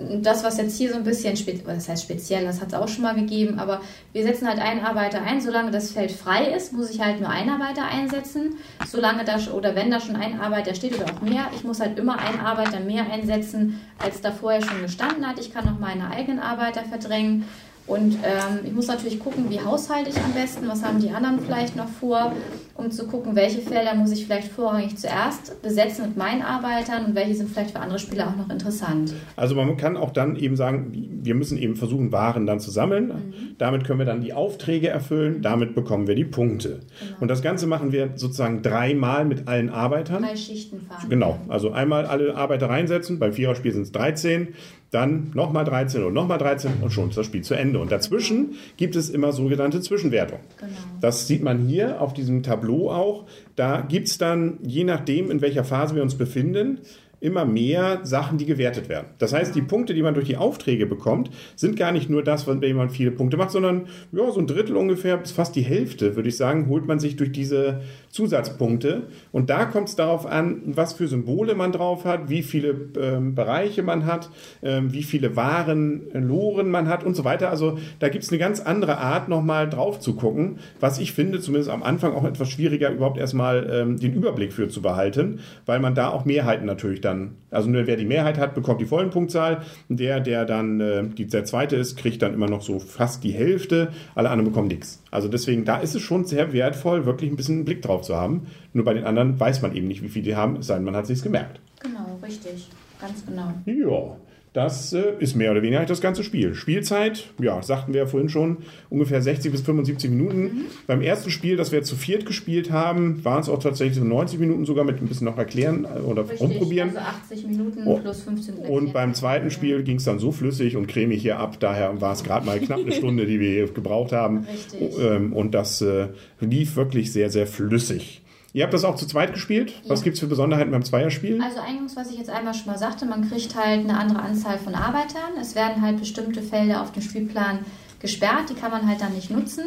Das, 0.00 0.45
was 0.45 0.59
jetzt 0.59 0.77
hier 0.77 0.91
so 0.91 0.97
ein 0.97 1.03
bisschen, 1.03 1.37
das 1.67 1.89
heißt 1.89 2.05
speziell, 2.05 2.45
das 2.45 2.61
hat 2.61 2.69
es 2.69 2.75
auch 2.75 2.87
schon 2.87 3.03
mal 3.03 3.17
gegeben, 3.17 3.59
aber 3.59 3.81
wir 4.12 4.23
setzen 4.23 4.47
halt 4.47 4.61
einen 4.61 4.85
Arbeiter 4.85 5.23
ein. 5.23 5.41
Solange 5.41 5.73
das 5.73 5.91
Feld 5.91 6.12
frei 6.12 6.53
ist, 6.53 6.73
muss 6.73 6.91
ich 6.91 7.00
halt 7.00 7.21
nur 7.21 7.29
einen 7.29 7.50
Arbeiter 7.50 7.85
einsetzen. 7.85 8.56
Solange 8.87 9.25
da, 9.25 9.39
oder 9.53 9.75
wenn 9.75 9.91
da 9.91 10.00
schon 10.00 10.15
ein 10.15 10.41
Arbeiter 10.41 10.75
steht 10.75 10.95
oder 10.95 11.06
auch 11.12 11.21
mehr, 11.21 11.49
ich 11.55 11.65
muss 11.65 11.81
halt 11.81 11.99
immer 11.99 12.19
einen 12.19 12.39
Arbeiter 12.39 12.79
mehr 12.79 13.11
einsetzen, 13.11 13.81
als 13.99 14.21
da 14.21 14.31
vorher 14.31 14.62
schon 14.62 14.83
gestanden 14.83 15.27
hat. 15.27 15.41
Ich 15.41 15.53
kann 15.53 15.65
noch 15.65 15.81
meine 15.81 16.11
eigenen 16.11 16.39
Arbeiter 16.39 16.85
verdrängen. 16.85 17.45
Und 17.88 18.19
ähm, 18.23 18.61
ich 18.64 18.73
muss 18.73 18.87
natürlich 18.87 19.19
gucken, 19.19 19.49
wie 19.49 19.61
haushalte 19.61 20.11
ich 20.11 20.17
am 20.17 20.32
besten, 20.32 20.69
was 20.69 20.85
haben 20.85 21.00
die 21.00 21.11
anderen 21.11 21.40
vielleicht 21.40 21.75
noch 21.75 21.88
vor, 21.88 22.32
um 22.75 22.90
zu 22.90 23.06
gucken, 23.08 23.35
welche 23.35 23.61
Felder 23.61 23.94
muss 23.94 24.12
ich 24.12 24.26
vielleicht 24.26 24.52
vorrangig 24.52 24.96
zuerst 24.96 25.61
besetzen 25.62 26.06
mit 26.06 26.17
meinen 26.17 26.43
Arbeitern 26.43 27.06
und 27.06 27.14
welche 27.14 27.35
sind 27.35 27.50
vielleicht 27.50 27.73
für 27.73 27.81
andere 27.81 27.99
Spieler 27.99 28.29
auch 28.29 28.37
noch 28.37 28.50
interessant. 28.50 29.14
Also 29.37 29.55
man 29.55 29.76
kann 29.76 29.96
auch 29.96 30.11
dann 30.11 30.37
eben 30.37 30.55
sagen, 30.55 30.93
wir 31.23 31.35
müssen 31.35 31.58
eben 31.58 31.76
versuchen, 31.76 32.12
Waren 32.12 32.46
dann 32.46 32.61
zu 32.61 32.70
sammeln. 32.70 33.55
Damit 33.58 33.85
können 33.85 33.99
wir 33.99 34.06
dann 34.06 34.20
die 34.20 34.32
Aufträge 34.32 34.88
erfüllen, 34.88 35.43
damit 35.43 35.75
bekommen 35.75 36.06
wir 36.06 36.14
die 36.14 36.25
Punkte. 36.25 36.81
Und 37.20 37.29
das 37.29 37.43
Ganze 37.43 37.67
machen 37.67 37.90
wir 37.90 38.11
sozusagen 38.14 38.62
dreimal 38.62 39.25
mit 39.25 39.49
allen 39.49 39.70
Arbeitern. 39.70 40.23
Drei 40.23 40.37
Schichten 40.37 40.81
fahren. 40.82 41.08
Genau, 41.08 41.38
also 41.49 41.73
einmal 41.73 42.06
alle 42.06 42.37
Arbeiter 42.37 42.69
reinsetzen, 42.69 43.19
beim 43.19 43.32
Viererspiel 43.32 43.73
sind 43.73 43.82
es 43.82 43.93
13, 43.93 44.49
dann 44.90 45.31
nochmal 45.35 45.64
13 45.64 46.02
und 46.02 46.14
nochmal 46.14 46.38
13 46.38 46.75
und 46.81 46.90
schon 46.90 47.11
ist 47.11 47.19
das 47.19 47.26
Spiel 47.26 47.43
zu 47.43 47.55
Ende. 47.55 47.79
Und 47.79 47.93
dazwischen 47.93 48.55
gibt 48.76 48.96
es 48.96 49.11
immer 49.11 49.32
sogenannte 49.32 49.81
Zwischenwertung. 49.81 50.40
Genau. 50.58 50.73
Das 51.00 51.26
sieht 51.26 51.43
man 51.43 51.58
hier 51.67 52.00
auf 52.00 52.14
diesem 52.14 52.43
Tableau 52.43 52.90
auch. 52.90 53.26
Da 53.56 53.82
gibt 53.82 54.08
es 54.08 54.19
dann, 54.19 54.58
je 54.62 54.85
nachdem, 54.85 55.31
in 55.31 55.40
welcher 55.40 55.64
Phase 55.64 55.94
wir 55.94 56.02
uns 56.02 56.14
befinden, 56.17 56.81
immer 57.20 57.44
mehr 57.44 58.00
Sachen, 58.05 58.38
die 58.38 58.46
gewertet 58.46 58.88
werden. 58.88 59.08
Das 59.19 59.32
heißt, 59.32 59.55
die 59.55 59.62
Punkte, 59.62 59.93
die 59.93 60.02
man 60.02 60.14
durch 60.14 60.26
die 60.26 60.37
Aufträge 60.37 60.87
bekommt, 60.87 61.31
sind 61.56 61.76
gar 61.76 61.90
nicht 61.90 62.08
nur 62.08 62.23
das, 62.23 62.46
wenn 62.46 62.76
man 62.76 62.90
viele 62.90 63.11
Punkte 63.11 63.37
macht, 63.37 63.50
sondern 63.50 63.87
ja, 64.12 64.31
so 64.31 64.38
ein 64.38 64.46
Drittel 64.46 64.76
ungefähr, 64.76 65.17
bis 65.17 65.32
fast 65.32 65.56
die 65.56 65.62
Hälfte, 65.62 66.14
würde 66.14 66.29
ich 66.29 66.37
sagen, 66.37 66.69
holt 66.69 66.87
man 66.87 67.00
sich 67.00 67.17
durch 67.17 67.32
diese 67.32 67.81
Zusatzpunkte. 68.10 69.05
Und 69.32 69.50
da 69.50 69.64
kommt 69.64 69.88
es 69.88 69.96
darauf 69.96 70.26
an, 70.26 70.62
was 70.64 70.93
für 70.93 71.08
Symbole 71.08 71.55
man 71.55 71.72
drauf 71.72 72.05
hat, 72.05 72.28
wie 72.28 72.43
viele 72.43 72.75
ähm, 73.00 73.34
Bereiche 73.34 73.82
man 73.82 74.06
hat, 74.06 74.31
ähm, 74.62 74.93
wie 74.93 75.02
viele 75.02 75.37
Waren, 75.37 76.10
äh, 76.12 76.19
Loren 76.19 76.70
man 76.70 76.88
hat 76.88 77.05
und 77.05 77.14
so 77.14 77.25
weiter. 77.25 77.50
Also 77.50 77.78
da 77.99 78.08
gibt 78.08 78.25
es 78.25 78.31
eine 78.31 78.38
ganz 78.38 78.60
andere 78.60 78.99
Art, 78.99 79.28
nochmal 79.28 79.69
drauf 79.69 80.00
zu 80.00 80.14
gucken, 80.14 80.58
was 80.81 80.99
ich 80.99 81.12
finde, 81.12 81.40
zumindest 81.40 81.70
am 81.70 81.82
Anfang 81.82 82.14
auch 82.14 82.25
etwas 82.25 82.50
schwieriger, 82.50 82.90
überhaupt 82.90 83.19
erstmal 83.19 83.69
ähm, 83.70 83.99
den 83.99 84.14
Überblick 84.14 84.52
für 84.52 84.69
zu 84.69 84.82
behalten, 84.82 85.40
weil 85.66 85.81
man 85.81 85.94
da 85.94 86.08
auch 86.08 86.25
Mehrheiten 86.25 86.66
natürlich 86.66 87.00
dann, 87.00 87.32
also 87.50 87.69
nur 87.69 87.87
wer 87.87 87.96
die 87.96 88.04
Mehrheit 88.04 88.38
hat, 88.38 88.54
bekommt 88.54 88.81
die 88.81 88.87
vollen 88.87 89.11
Punktzahl. 89.11 89.62
Der, 89.88 90.20
der 90.20 90.44
dann 90.44 90.81
äh, 90.81 91.04
die, 91.08 91.26
der 91.26 91.44
zweite 91.44 91.76
ist, 91.76 91.96
kriegt 91.96 92.22
dann 92.22 92.34
immer 92.34 92.49
noch 92.49 92.62
so 92.62 92.78
fast 92.78 93.25
die 93.25 93.32
Hälfte, 93.32 93.88
alle 94.14 94.31
anderen 94.31 94.50
bekommen 94.50 94.69
nichts. 94.69 95.02
Also 95.11 95.28
deswegen, 95.28 95.64
da 95.64 95.78
ist 95.78 95.94
es 95.94 96.02
schon 96.02 96.25
sehr 96.25 96.52
wertvoll, 96.52 97.06
wirklich 97.06 97.31
ein 97.31 97.37
bisschen 97.37 97.56
einen 97.56 97.64
Blick 97.64 97.82
drauf 97.82 97.98
zu 98.03 98.17
haben. 98.17 98.47
Nur 98.73 98.85
bei 98.85 98.95
den 98.95 99.05
anderen 99.05 99.39
weiß 99.39 99.62
man 99.62 99.75
eben 99.75 99.89
nicht, 99.89 100.03
wie 100.03 100.09
viel 100.09 100.23
die 100.23 100.37
haben, 100.37 100.56
es 100.56 100.67
sei 100.67 100.75
denn, 100.75 100.85
man 100.85 100.97
hat 100.97 101.06
sich's 101.06 101.23
gemerkt. 101.23 101.61
Genau, 101.81 102.19
richtig. 102.23 102.69
Ganz 103.00 103.25
genau. 103.25 103.53
Ja, 103.67 104.17
das 104.58 104.93
äh, 104.93 105.12
ist 105.20 105.37
mehr 105.37 105.52
oder 105.52 105.62
weniger 105.62 105.84
das 105.84 106.00
ganze 106.00 106.25
Spiel. 106.25 106.55
Spielzeit, 106.55 107.31
ja, 107.40 107.62
sagten 107.62 107.93
wir 107.94 108.00
ja 108.00 108.06
vorhin 108.06 108.28
schon, 108.28 108.56
ungefähr 108.90 109.22
60 109.22 109.52
bis 109.52 109.60
75 109.62 110.10
Minuten. 110.10 110.64
Beim 110.88 111.00
ersten 111.00 111.31
Spiel, 111.31 111.56
das 111.56 111.70
wir 111.70 111.82
zu 111.84 111.94
viert 111.94 112.26
gespielt 112.26 112.72
haben, 112.72 113.25
waren 113.25 113.40
es 113.40 113.49
auch 113.49 113.60
tatsächlich 113.62 113.96
so 113.99 114.05
90 114.05 114.40
Minuten 114.40 114.64
sogar 114.66 114.84
mit 114.84 115.00
ein 115.00 115.06
bisschen 115.06 115.26
noch 115.26 115.38
erklären 115.38 115.84
äh, 115.84 116.00
oder 116.00 116.22
Richtig. 116.22 116.40
rumprobieren. 116.40 116.88
Also 116.88 117.00
80 117.34 117.46
Minuten 117.46 117.82
Oh. 117.87 117.99
plus 117.99 118.22
15 118.22 118.56
Und 118.56 118.93
beim 118.93 119.14
zweiten 119.14 119.50
Spiel 119.52 119.84
ging 119.84 119.96
es 119.99 120.05
dann 120.05 120.19
so 120.19 120.32
flüssig 120.32 120.76
und 120.76 120.88
cremig 120.88 121.22
hier 121.22 121.38
ab, 121.38 121.58
daher 121.61 122.00
war 122.00 122.12
es 122.12 122.25
gerade 122.25 122.44
mal 122.44 122.58
knapp 122.58 122.81
eine 122.81 122.93
Stunde, 122.99 123.26
die 123.26 123.38
wir 123.38 123.50
hier 123.50 123.69
gebraucht 123.69 124.11
haben. 124.12 124.46
Richtig. 124.52 124.99
Ähm, 125.00 125.32
Und 125.32 125.52
das 125.54 125.81
äh, 125.82 126.08
lief 126.40 126.75
wirklich 126.75 127.12
sehr, 127.12 127.31
sehr 127.31 127.46
flüssig. 127.46 128.22
Ihr 128.58 128.64
habt 128.64 128.75
das 128.75 128.82
auch 128.84 128.96
zu 128.96 129.06
zweit 129.06 129.34
gespielt? 129.34 129.72
Was 129.87 130.00
Ja. 130.00 130.05
gibt 130.06 130.14
es 130.14 130.20
für 130.20 130.26
Besonderheiten 130.26 130.72
beim 130.72 130.84
Zweierspiel? 130.84 131.40
Also 131.40 131.60
eingangs, 131.60 131.94
was 131.94 132.10
ich 132.10 132.19
jetzt 132.19 132.28
einmal 132.28 132.55
schon 132.55 132.66
mal 132.66 132.76
sagte, 132.76 133.06
man 133.06 133.28
kriegt 133.28 133.55
halt 133.55 133.88
eine 133.88 133.96
andere 133.96 134.19
Anzahl 134.19 134.58
von 134.58 134.75
Arbeitern. 134.75 135.38
Es 135.40 135.55
werden 135.55 135.81
halt 135.81 136.00
bestimmte 136.00 136.43
Felder 136.43 136.82
auf 136.82 136.90
dem 136.90 137.02
Spielplan 137.02 137.60
gesperrt, 138.00 138.50
die 138.50 138.55
kann 138.55 138.72
man 138.72 138.88
halt 138.88 139.00
dann 139.00 139.14
nicht 139.14 139.31
nutzen. 139.31 139.62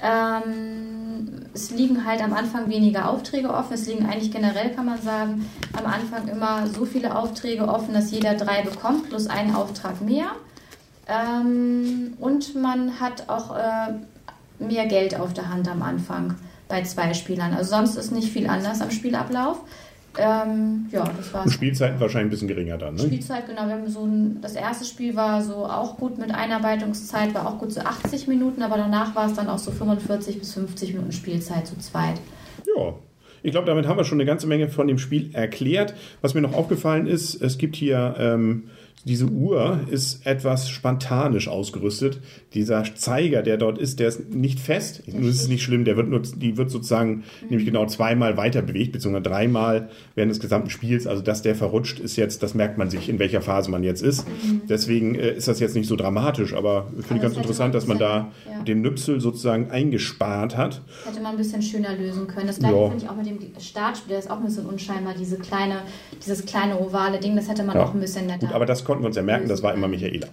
Ähm, 0.00 1.42
es 1.52 1.72
liegen 1.72 2.06
halt 2.06 2.24
am 2.24 2.32
Anfang 2.32 2.70
weniger 2.70 3.10
Aufträge 3.10 3.52
offen. 3.52 3.74
Es 3.74 3.86
liegen 3.86 4.06
eigentlich 4.06 4.32
generell, 4.32 4.70
kann 4.70 4.86
man 4.86 5.02
sagen, 5.02 5.44
am 5.74 5.84
Anfang 5.84 6.26
immer 6.26 6.66
so 6.68 6.86
viele 6.86 7.14
Aufträge 7.14 7.68
offen, 7.68 7.92
dass 7.92 8.10
jeder 8.12 8.32
drei 8.32 8.62
bekommt, 8.62 9.10
plus 9.10 9.26
einen 9.26 9.54
Auftrag 9.54 10.00
mehr. 10.00 10.28
Ähm, 11.06 12.14
und 12.18 12.54
man 12.54 12.98
hat 12.98 13.28
auch 13.28 13.54
äh, 13.54 13.92
mehr 14.58 14.86
Geld 14.86 15.20
auf 15.20 15.34
der 15.34 15.50
Hand 15.50 15.68
am 15.68 15.82
Anfang 15.82 16.36
bei 16.72 16.82
zwei 16.84 17.12
Spielern. 17.12 17.52
Also 17.52 17.76
sonst 17.76 17.96
ist 17.96 18.12
nicht 18.12 18.32
viel 18.32 18.46
anders 18.46 18.80
am 18.80 18.90
Spielablauf. 18.90 19.58
Ähm, 20.16 20.86
ja, 20.90 21.04
das 21.04 21.32
war's. 21.34 21.52
Spielzeiten 21.52 22.00
wahrscheinlich 22.00 22.28
ein 22.28 22.30
bisschen 22.30 22.48
geringer 22.48 22.78
dann, 22.78 22.94
ne? 22.94 23.02
Spielzeit, 23.02 23.46
genau. 23.46 23.66
Wir 23.66 23.74
haben 23.74 23.88
so 23.88 24.06
ein, 24.06 24.38
das 24.40 24.54
erste 24.54 24.86
Spiel 24.86 25.14
war 25.14 25.42
so 25.42 25.66
auch 25.66 25.98
gut 25.98 26.16
mit 26.16 26.34
Einarbeitungszeit, 26.34 27.34
war 27.34 27.46
auch 27.46 27.58
gut 27.58 27.72
so 27.72 27.82
80 27.82 28.26
Minuten, 28.26 28.62
aber 28.62 28.78
danach 28.78 29.14
war 29.14 29.26
es 29.26 29.34
dann 29.34 29.48
auch 29.48 29.58
so 29.58 29.70
45 29.70 30.38
bis 30.38 30.54
50 30.54 30.94
Minuten 30.94 31.12
Spielzeit 31.12 31.66
zu 31.66 31.78
zweit. 31.78 32.18
Ja. 32.74 32.94
Ich 33.42 33.50
glaube, 33.50 33.66
damit 33.66 33.86
haben 33.86 33.98
wir 33.98 34.04
schon 34.04 34.16
eine 34.16 34.24
ganze 34.24 34.46
Menge 34.46 34.68
von 34.68 34.86
dem 34.86 34.98
Spiel 34.98 35.34
erklärt. 35.34 35.94
Was 36.22 36.32
mir 36.32 36.40
noch 36.40 36.54
aufgefallen 36.54 37.06
ist, 37.06 37.34
es 37.42 37.58
gibt 37.58 37.76
hier 37.76 38.14
ähm, 38.18 38.70
diese 39.04 39.26
Uhr 39.26 39.80
ist 39.90 40.26
etwas 40.26 40.68
spartanisch 40.70 41.48
ausgerüstet. 41.48 42.20
Dieser 42.54 42.84
Zeiger, 42.94 43.42
der 43.42 43.56
dort 43.56 43.78
ist, 43.78 43.98
der 43.98 44.08
ist 44.08 44.32
nicht 44.32 44.60
fest. 44.60 45.02
Nur 45.06 45.28
ist 45.28 45.40
es 45.42 45.48
nicht 45.48 45.62
schlimm, 45.62 45.84
der 45.84 45.96
wird 45.96 46.08
nur, 46.08 46.20
die 46.22 46.56
wird 46.56 46.70
sozusagen 46.70 47.24
nämlich 47.48 47.66
genau 47.66 47.86
zweimal 47.86 48.36
weiter 48.36 48.62
bewegt, 48.62 48.92
beziehungsweise 48.92 49.22
dreimal 49.22 49.90
während 50.14 50.30
des 50.30 50.40
gesamten 50.40 50.70
Spiels. 50.70 51.06
Also 51.06 51.22
dass 51.22 51.42
der 51.42 51.54
verrutscht 51.54 51.98
ist 51.98 52.16
jetzt, 52.16 52.42
das 52.42 52.54
merkt 52.54 52.78
man 52.78 52.90
sich, 52.90 53.08
in 53.08 53.18
welcher 53.18 53.40
Phase 53.40 53.70
man 53.70 53.82
jetzt 53.82 54.02
ist. 54.02 54.26
Deswegen 54.68 55.14
äh, 55.14 55.32
ist 55.32 55.48
das 55.48 55.58
jetzt 55.60 55.74
nicht 55.74 55.88
so 55.88 55.96
dramatisch, 55.96 56.54
aber 56.54 56.86
finde 56.86 57.00
ich 57.00 57.08
das 57.08 57.20
ganz 57.22 57.36
interessant, 57.36 57.74
dass 57.74 57.86
man 57.86 57.98
da 57.98 58.30
ja. 58.48 58.62
den 58.62 58.82
Nüpsel 58.82 59.20
sozusagen 59.20 59.70
eingespart 59.70 60.56
hat. 60.56 60.80
Hätte 61.04 61.20
man 61.20 61.32
ein 61.32 61.36
bisschen 61.36 61.62
schöner 61.62 61.96
lösen 61.96 62.26
können. 62.26 62.46
Das 62.46 62.58
gleiche 62.58 62.74
Ja. 62.74 62.88
finde 62.88 63.04
ich 63.04 63.10
auch 63.10 63.16
mit 63.16 63.26
dem 63.26 63.38
Startspiel, 63.60 64.16
das 64.16 64.26
ist 64.26 64.30
auch 64.30 64.38
ein 64.38 64.44
bisschen 64.44 64.66
unscheinbar, 64.66 65.14
diese 65.18 65.38
kleine, 65.38 65.82
dieses 66.24 66.44
kleine 66.46 66.78
ovale 66.78 67.18
Ding, 67.18 67.34
das 67.36 67.48
hätte 67.48 67.64
man 67.64 67.76
Ja. 67.76 67.84
auch 67.84 67.94
ein 67.94 68.00
bisschen 68.00 68.26
netter. 68.26 68.46
Gut, 68.46 68.54
aber 68.54 68.66
das 68.66 68.84
konnten 68.92 69.04
wir 69.04 69.08
uns 69.08 69.16
ja 69.16 69.22
merken, 69.22 69.48
das 69.48 69.62
war 69.62 69.72
immer 69.72 69.88
Michaela. 69.88 70.26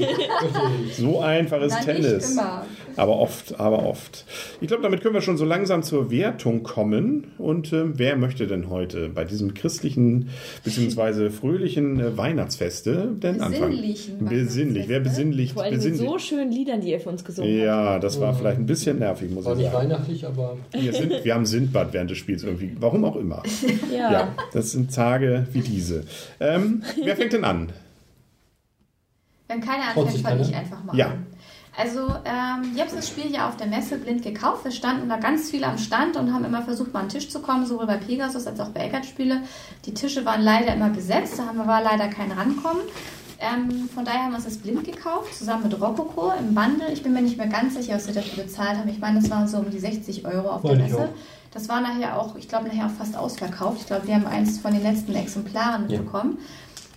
So 0.96 1.20
einfach 1.20 1.60
ist 1.62 1.70
Na, 1.72 1.92
nicht 1.92 2.02
Tennis. 2.02 2.32
immer. 2.32 2.64
Aber 2.96 3.18
oft, 3.18 3.58
aber 3.60 3.86
oft. 3.86 4.24
Ich 4.60 4.68
glaube, 4.68 4.82
damit 4.82 5.00
können 5.00 5.14
wir 5.14 5.20
schon 5.22 5.36
so 5.36 5.44
langsam 5.44 5.82
zur 5.82 6.10
Wertung 6.10 6.62
kommen. 6.62 7.32
Und 7.38 7.72
ähm, 7.72 7.92
wer 7.96 8.16
möchte 8.16 8.46
denn 8.46 8.68
heute 8.68 9.08
bei 9.08 9.24
diesem 9.24 9.54
christlichen 9.54 10.28
bzw. 10.64 11.30
fröhlichen 11.30 12.00
äh, 12.00 12.16
Weihnachtsfeste 12.16 13.08
denn 13.16 13.40
anfangen? 13.40 13.70
Besinnlichen 13.70 14.24
Besinnlich. 14.28 14.88
Wer 14.88 15.00
besinnlich? 15.00 15.52
Vor 15.54 15.62
allem 15.62 15.74
mit 15.74 15.82
besinnlich. 15.82 16.08
so 16.08 16.18
schönen 16.18 16.50
Liedern, 16.52 16.80
die 16.80 16.90
ihr 16.90 17.00
für 17.00 17.08
uns 17.10 17.24
gesungen 17.24 17.50
habt. 17.52 17.64
ja, 17.64 17.98
das 17.98 18.20
war 18.20 18.34
vielleicht 18.34 18.58
ein 18.58 18.66
bisschen 18.66 18.98
nervig, 18.98 19.30
muss 19.30 19.44
War 19.44 19.52
ich 19.52 19.58
nicht 19.60 19.72
sagen. 19.72 19.88
weihnachtlich, 19.90 20.26
aber 20.26 20.56
Wir, 20.72 20.92
sind, 20.92 21.24
wir 21.24 21.34
haben 21.34 21.46
Sindbad 21.46 21.92
während 21.92 22.10
des 22.10 22.18
Spiels 22.18 22.42
irgendwie. 22.42 22.72
Warum 22.80 23.04
auch 23.04 23.16
immer. 23.16 23.42
Ja. 23.92 24.10
Ja, 24.12 24.28
das 24.52 24.72
sind 24.72 24.94
Tage 24.94 25.46
wie 25.52 25.60
diese. 25.60 26.04
Ähm, 26.40 26.82
wer 27.04 27.16
fängt 27.16 27.32
denn 27.32 27.44
an? 27.44 27.68
Wenn 29.50 29.60
keiner 29.60 29.88
anfängt, 29.88 30.22
fange 30.22 30.42
ich 30.42 30.52
keiner? 30.52 30.58
einfach 30.60 30.84
mal 30.84 30.96
Ja. 30.96 31.06
an. 31.06 31.26
Also, 31.76 32.00
ähm, 32.24 32.72
ich 32.74 32.80
habe 32.80 32.94
das 32.94 33.08
Spiel 33.08 33.32
ja 33.32 33.48
auf 33.48 33.56
der 33.56 33.66
Messe 33.66 33.96
blind 33.98 34.22
gekauft. 34.22 34.64
Wir 34.64 34.70
standen 34.70 35.08
da 35.08 35.16
ganz 35.16 35.50
viele 35.50 35.66
am 35.66 35.78
Stand 35.78 36.16
und 36.16 36.32
haben 36.32 36.44
immer 36.44 36.62
versucht, 36.62 36.92
mal 36.92 37.00
an 37.00 37.06
den 37.06 37.12
Tisch 37.18 37.28
zu 37.28 37.40
kommen, 37.40 37.66
sowohl 37.66 37.86
bei 37.86 37.96
Pegasus 37.96 38.46
als 38.46 38.60
auch 38.60 38.68
bei 38.68 38.80
Eckert-Spiele. 38.80 39.42
Die 39.86 39.94
Tische 39.94 40.24
waren 40.24 40.42
leider 40.42 40.74
immer 40.74 40.90
besetzt, 40.90 41.38
da 41.38 41.46
haben 41.46 41.58
wir 41.58 41.66
war 41.66 41.82
leider 41.82 42.08
kein 42.08 42.30
Rankommen. 42.30 42.82
Ähm, 43.40 43.88
von 43.94 44.04
daher 44.04 44.24
haben 44.24 44.30
wir 44.32 44.36
uns 44.36 44.44
das 44.44 44.58
blind 44.58 44.84
gekauft, 44.84 45.34
zusammen 45.34 45.62
mit 45.64 45.80
Rococo 45.80 46.32
im 46.38 46.54
Bundle. 46.54 46.92
Ich 46.92 47.02
bin 47.02 47.12
mir 47.14 47.22
nicht 47.22 47.38
mehr 47.38 47.46
ganz 47.46 47.74
sicher, 47.74 47.94
was 47.94 48.06
wir 48.06 48.14
dafür 48.14 48.44
bezahlt 48.44 48.76
haben. 48.76 48.88
Ich 48.88 48.98
meine, 48.98 49.20
das 49.20 49.30
waren 49.30 49.48
so 49.48 49.58
um 49.58 49.70
die 49.70 49.78
60 49.78 50.26
Euro 50.26 50.48
auf 50.50 50.62
der 50.62 50.70
Wollte 50.72 50.84
ich 50.84 50.92
Messe. 50.92 51.08
Das 51.52 51.68
war 51.68 51.80
nachher 51.80 52.20
auch, 52.20 52.36
ich 52.36 52.48
glaube, 52.48 52.68
nachher 52.68 52.86
auch 52.86 52.90
fast 52.96 53.16
ausverkauft. 53.16 53.78
Ich 53.80 53.86
glaube, 53.86 54.06
wir 54.06 54.14
haben 54.14 54.26
eins 54.26 54.58
von 54.58 54.72
den 54.72 54.82
letzten 54.82 55.14
Exemplaren 55.14 55.88
Ja. 55.88 55.98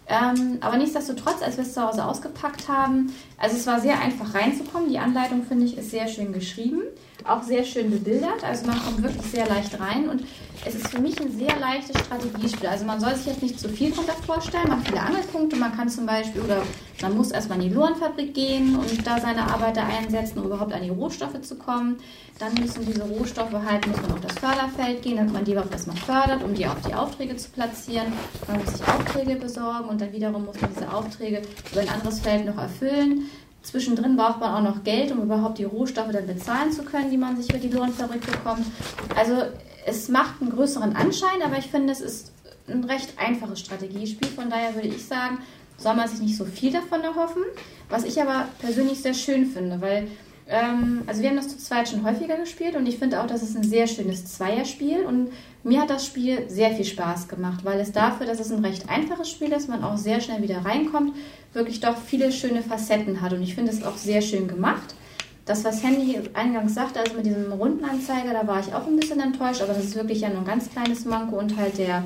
Ähm, 0.07 0.57
aber 0.61 0.77
nichtsdestotrotz, 0.77 1.41
als 1.41 1.57
wir 1.57 1.63
es 1.63 1.73
zu 1.73 1.81
Hause 1.81 2.05
ausgepackt 2.05 2.67
haben, 2.67 3.13
also 3.37 3.55
es 3.55 3.65
war 3.65 3.79
sehr 3.79 3.99
einfach 3.99 4.33
reinzukommen. 4.33 4.89
Die 4.89 4.99
Anleitung, 4.99 5.43
finde 5.43 5.65
ich, 5.65 5.77
ist 5.77 5.91
sehr 5.91 6.07
schön 6.07 6.33
geschrieben, 6.33 6.81
auch 7.25 7.43
sehr 7.43 7.63
schön 7.63 7.91
bebildert. 7.91 8.43
Also 8.43 8.65
man 8.65 8.79
kommt 8.83 9.03
wirklich 9.03 9.31
sehr 9.31 9.47
leicht 9.47 9.79
rein 9.79 10.09
und 10.09 10.23
es 10.65 10.75
ist 10.75 10.87
für 10.87 11.01
mich 11.01 11.19
ein 11.19 11.31
sehr 11.31 11.59
leichtes 11.59 11.99
Strategiespiel. 11.99 12.69
Also 12.69 12.85
man 12.85 12.99
soll 12.99 13.15
sich 13.15 13.25
jetzt 13.25 13.41
nicht 13.41 13.59
zu 13.59 13.67
viel 13.69 13.91
darunter 13.91 14.13
vorstellen. 14.13 14.69
Man 14.69 14.79
hat 14.79 14.87
viele 14.87 15.01
Angelpunkte, 15.01 15.55
man 15.57 15.75
kann 15.75 15.89
zum 15.89 16.05
Beispiel, 16.05 16.41
oder 16.41 16.61
man 17.01 17.17
muss 17.17 17.31
erstmal 17.31 17.61
in 17.61 17.69
die 17.69 17.73
Lorenfabrik 17.73 18.33
gehen 18.33 18.77
und 18.77 19.05
da 19.05 19.19
seine 19.19 19.43
Arbeiter 19.43 19.83
einsetzen, 19.85 20.39
um 20.39 20.45
überhaupt 20.45 20.73
an 20.73 20.83
die 20.83 20.89
Rohstoffe 20.89 21.41
zu 21.41 21.55
kommen. 21.55 21.97
Dann 22.39 22.53
müssen 22.55 22.85
diese 22.85 23.03
Rohstoffe 23.03 23.53
halt, 23.53 23.85
muss 23.87 24.01
man 24.01 24.13
auf 24.13 24.21
das 24.21 24.33
Förderfeld 24.39 25.01
gehen, 25.01 25.17
damit 25.17 25.33
man 25.33 25.43
die 25.43 25.51
überhaupt 25.51 25.73
erstmal 25.73 25.97
fördert, 25.97 26.43
um 26.43 26.53
die 26.53 26.65
auf 26.65 26.81
die 26.87 26.93
Aufträge 26.93 27.35
zu 27.35 27.49
platzieren. 27.49 28.13
Man 28.47 28.63
muss 28.63 28.77
sich 28.77 28.87
Aufträge 28.87 29.35
besorgen 29.35 29.89
und 29.89 30.01
dann 30.01 30.11
wiederum 30.13 30.45
muss 30.45 30.59
man 30.59 30.71
diese 30.73 30.91
Aufträge 30.91 31.41
über 31.71 31.81
ein 31.81 31.89
anderes 31.89 32.19
Feld 32.19 32.45
noch 32.45 32.57
erfüllen. 32.57 33.29
Zwischendrin 33.63 34.17
braucht 34.17 34.39
man 34.39 34.53
auch 34.53 34.75
noch 34.75 34.83
Geld, 34.83 35.11
um 35.11 35.23
überhaupt 35.23 35.57
die 35.57 35.63
Rohstoffe 35.63 36.11
dann 36.11 36.27
bezahlen 36.27 36.71
zu 36.71 36.83
können, 36.83 37.09
die 37.09 37.17
man 37.17 37.37
sich 37.37 37.51
für 37.51 37.59
die 37.59 37.69
Lohnfabrik 37.69 38.21
bekommt. 38.21 38.65
Also 39.15 39.43
es 39.85 40.09
macht 40.09 40.41
einen 40.41 40.51
größeren 40.51 40.95
Anschein, 40.95 41.41
aber 41.43 41.57
ich 41.57 41.67
finde, 41.67 41.93
es 41.93 42.01
ist 42.01 42.31
ein 42.67 42.83
recht 42.83 43.13
einfaches 43.17 43.61
Strategiespiel. 43.61 44.27
Von 44.29 44.49
daher 44.49 44.75
würde 44.75 44.89
ich 44.89 45.05
sagen, 45.05 45.39
soll 45.77 45.95
man 45.95 46.07
sich 46.07 46.19
nicht 46.19 46.37
so 46.37 46.45
viel 46.45 46.71
davon 46.71 47.01
erhoffen. 47.01 47.43
Was 47.89 48.03
ich 48.03 48.21
aber 48.21 48.47
persönlich 48.59 49.01
sehr 49.01 49.13
schön 49.13 49.45
finde, 49.45 49.81
weil 49.81 50.07
ähm, 50.47 51.03
also 51.07 51.21
wir 51.21 51.29
haben 51.29 51.37
das 51.37 51.49
zu 51.49 51.57
zweit 51.57 51.89
schon 51.89 52.03
häufiger 52.03 52.37
gespielt 52.37 52.75
und 52.75 52.85
ich 52.85 52.97
finde 52.97 53.21
auch, 53.21 53.27
dass 53.27 53.41
es 53.41 53.55
ein 53.55 53.63
sehr 53.63 53.87
schönes 53.87 54.25
Zweierspiel 54.25 55.05
und 55.05 55.29
mir 55.63 55.81
hat 55.81 55.89
das 55.89 56.05
Spiel 56.05 56.49
sehr 56.49 56.71
viel 56.71 56.85
Spaß 56.85 57.27
gemacht, 57.29 57.63
weil 57.63 57.79
es 57.79 57.91
dafür, 57.91 58.25
dass 58.25 58.39
es 58.39 58.51
ein 58.51 58.63
recht 58.63 58.89
einfaches 58.89 59.29
Spiel 59.29 59.51
ist, 59.53 59.69
man 59.69 59.83
auch 59.83 59.97
sehr 59.97 60.19
schnell 60.19 60.41
wieder 60.41 60.65
reinkommt, 60.65 61.15
wirklich 61.53 61.79
doch 61.79 61.97
viele 61.97 62.31
schöne 62.31 62.61
Facetten 62.61 63.21
hat 63.21 63.33
und 63.33 63.41
ich 63.41 63.55
finde 63.55 63.71
es 63.71 63.83
auch 63.83 63.95
sehr 63.95 64.21
schön 64.21 64.47
gemacht. 64.47 64.95
Das, 65.45 65.65
was 65.65 65.83
Handy 65.83 66.19
eingangs 66.33 66.73
sagte, 66.73 66.99
also 66.99 67.15
mit 67.15 67.25
diesem 67.25 67.51
Rundenanzeiger, 67.51 68.33
da 68.33 68.47
war 68.47 68.61
ich 68.61 68.73
auch 68.73 68.87
ein 68.87 68.95
bisschen 68.95 69.19
enttäuscht, 69.19 69.61
aber 69.61 69.73
das 69.73 69.83
ist 69.83 69.95
wirklich 69.95 70.21
ja 70.21 70.29
nur 70.29 70.39
ein 70.39 70.45
ganz 70.45 70.69
kleines 70.69 71.03
Manko 71.03 71.37
und 71.37 71.57
halt 71.57 71.77
der 71.77 72.03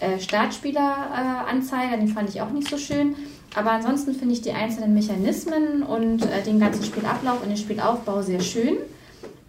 äh, 0.00 0.18
Startspieler-Anzeiger, 0.18 1.96
den 1.96 2.08
fand 2.08 2.28
ich 2.30 2.40
auch 2.40 2.50
nicht 2.50 2.68
so 2.68 2.78
schön. 2.78 3.14
Aber 3.54 3.72
ansonsten 3.72 4.14
finde 4.14 4.34
ich 4.34 4.42
die 4.42 4.52
einzelnen 4.52 4.94
Mechanismen 4.94 5.82
und 5.82 6.24
äh, 6.24 6.42
den 6.42 6.60
ganzen 6.60 6.84
Spielablauf 6.84 7.42
und 7.42 7.48
den 7.48 7.56
Spielaufbau 7.56 8.22
sehr 8.22 8.40
schön. 8.40 8.76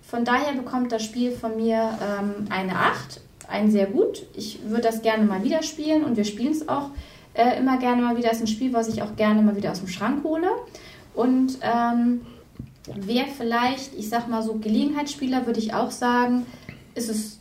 Von 0.04 0.26
daher 0.26 0.54
bekommt 0.54 0.92
das 0.92 1.04
Spiel 1.04 1.32
von 1.32 1.56
mir 1.56 1.98
ähm, 2.02 2.48
eine 2.50 2.76
8, 2.76 3.22
ein 3.48 3.72
sehr 3.72 3.86
gut. 3.86 4.24
Ich 4.36 4.60
würde 4.66 4.84
das 4.84 5.02
gerne 5.02 5.24
mal 5.24 5.44
wieder 5.44 5.64
spielen 5.64 6.04
und 6.04 6.18
wir 6.18 6.26
spielen 6.26 6.52
es 6.52 6.68
auch 6.68 6.90
äh, 7.34 7.58
immer 7.60 7.78
gerne 7.78 8.02
mal 8.02 8.18
wieder. 8.18 8.30
Es 8.30 8.38
ist 8.38 8.44
ein 8.44 8.48
Spiel, 8.48 8.74
was 8.74 8.88
ich 8.88 9.04
auch 9.04 9.16
gerne 9.16 9.42
mal 9.42 9.56
wieder 9.56 9.72
aus 9.72 9.80
dem 9.80 9.88
Schrank 9.88 10.24
hole. 10.24 10.50
Und 11.14 11.60
ähm, 11.62 12.22
wer 12.96 13.26
vielleicht, 13.26 13.96
ich 13.98 14.10
sag 14.10 14.28
mal 14.28 14.42
so 14.42 14.56
Gelegenheitsspieler, 14.56 15.46
würde 15.46 15.60
ich 15.60 15.74
auch 15.74 15.92
sagen, 15.92 16.46
ist 16.96 17.10
es, 17.10 17.40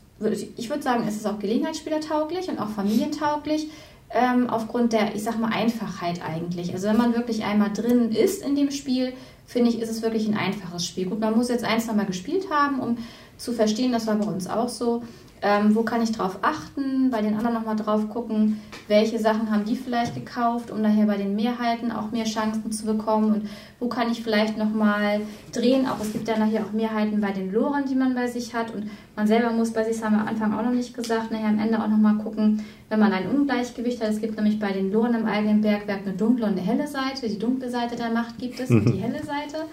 ich 0.56 0.68
würde 0.68 0.82
sagen, 0.82 1.08
ist 1.08 1.16
es 1.16 1.26
auch 1.26 1.38
Gelegenheitsspielertauglich 1.38 2.48
und 2.48 2.58
auch 2.58 2.68
familientauglich. 2.68 3.68
Ähm, 4.12 4.50
aufgrund 4.50 4.92
der, 4.92 5.14
ich 5.14 5.22
sag 5.22 5.38
mal, 5.38 5.52
Einfachheit 5.52 6.20
eigentlich. 6.22 6.72
Also 6.72 6.88
wenn 6.88 6.96
man 6.96 7.14
wirklich 7.14 7.44
einmal 7.44 7.72
drin 7.72 8.10
ist 8.10 8.42
in 8.44 8.56
dem 8.56 8.72
Spiel, 8.72 9.12
finde 9.46 9.70
ich, 9.70 9.80
ist 9.80 9.90
es 9.90 10.02
wirklich 10.02 10.26
ein 10.26 10.36
einfaches 10.36 10.84
Spiel. 10.86 11.06
Gut, 11.06 11.20
man 11.20 11.36
muss 11.36 11.48
jetzt 11.48 11.64
eins 11.64 11.86
nochmal 11.86 12.06
gespielt 12.06 12.50
haben, 12.50 12.80
um 12.80 12.98
zu 13.36 13.52
verstehen, 13.52 13.92
das 13.92 14.06
war 14.06 14.16
bei 14.16 14.26
uns 14.26 14.48
auch 14.48 14.68
so. 14.68 15.02
Ähm, 15.42 15.74
wo 15.74 15.82
kann 15.82 16.02
ich 16.02 16.12
drauf 16.12 16.38
achten, 16.42 17.10
bei 17.10 17.22
den 17.22 17.34
anderen 17.34 17.54
nochmal 17.54 17.76
drauf 17.76 18.10
gucken, 18.10 18.60
welche 18.88 19.18
Sachen 19.18 19.50
haben 19.50 19.64
die 19.64 19.74
vielleicht 19.74 20.14
gekauft, 20.14 20.70
um 20.70 20.82
daher 20.82 21.06
bei 21.06 21.16
den 21.16 21.34
Mehrheiten 21.34 21.90
auch 21.92 22.10
mehr 22.10 22.24
Chancen 22.24 22.70
zu 22.70 22.84
bekommen? 22.84 23.32
Und 23.32 23.48
wo 23.78 23.88
kann 23.88 24.10
ich 24.12 24.22
vielleicht 24.22 24.58
nochmal 24.58 25.22
drehen, 25.52 25.86
auch 25.86 25.98
es 26.00 26.12
gibt 26.12 26.28
ja 26.28 26.36
nachher 26.36 26.64
auch 26.66 26.72
Mehrheiten 26.72 27.22
bei 27.22 27.30
den 27.30 27.52
Loren, 27.52 27.86
die 27.86 27.94
man 27.94 28.14
bei 28.14 28.26
sich 28.26 28.54
hat. 28.54 28.74
Und 28.74 28.90
man 29.16 29.26
selber 29.26 29.50
muss 29.50 29.72
bei 29.72 29.82
sich, 29.82 29.96
das 29.96 30.04
haben 30.04 30.16
wir 30.16 30.20
am 30.20 30.28
Anfang 30.28 30.52
auch 30.52 30.62
noch 30.62 30.72
nicht 30.72 30.94
gesagt, 30.94 31.30
nachher 31.30 31.48
am 31.48 31.58
Ende 31.58 31.82
auch 31.82 31.88
nochmal 31.88 32.16
gucken, 32.16 32.62
wenn 32.90 33.00
man 33.00 33.12
ein 33.12 33.28
Ungleichgewicht 33.28 34.02
hat, 34.02 34.10
es 34.10 34.20
gibt 34.20 34.36
nämlich 34.36 34.58
bei 34.58 34.72
den 34.72 34.92
Loren 34.92 35.14
im 35.14 35.26
eigenen 35.26 35.62
Bergwerk 35.62 36.00
eine 36.04 36.16
dunkle 36.16 36.44
und 36.44 36.52
eine 36.52 36.60
helle 36.60 36.86
Seite, 36.86 37.28
die 37.28 37.38
dunkle 37.38 37.70
Seite 37.70 37.96
der 37.96 38.10
Macht 38.10 38.36
gibt 38.38 38.60
es 38.60 38.68
und 38.68 38.84
die 38.84 38.98
helle 38.98 39.24
Seite 39.24 39.64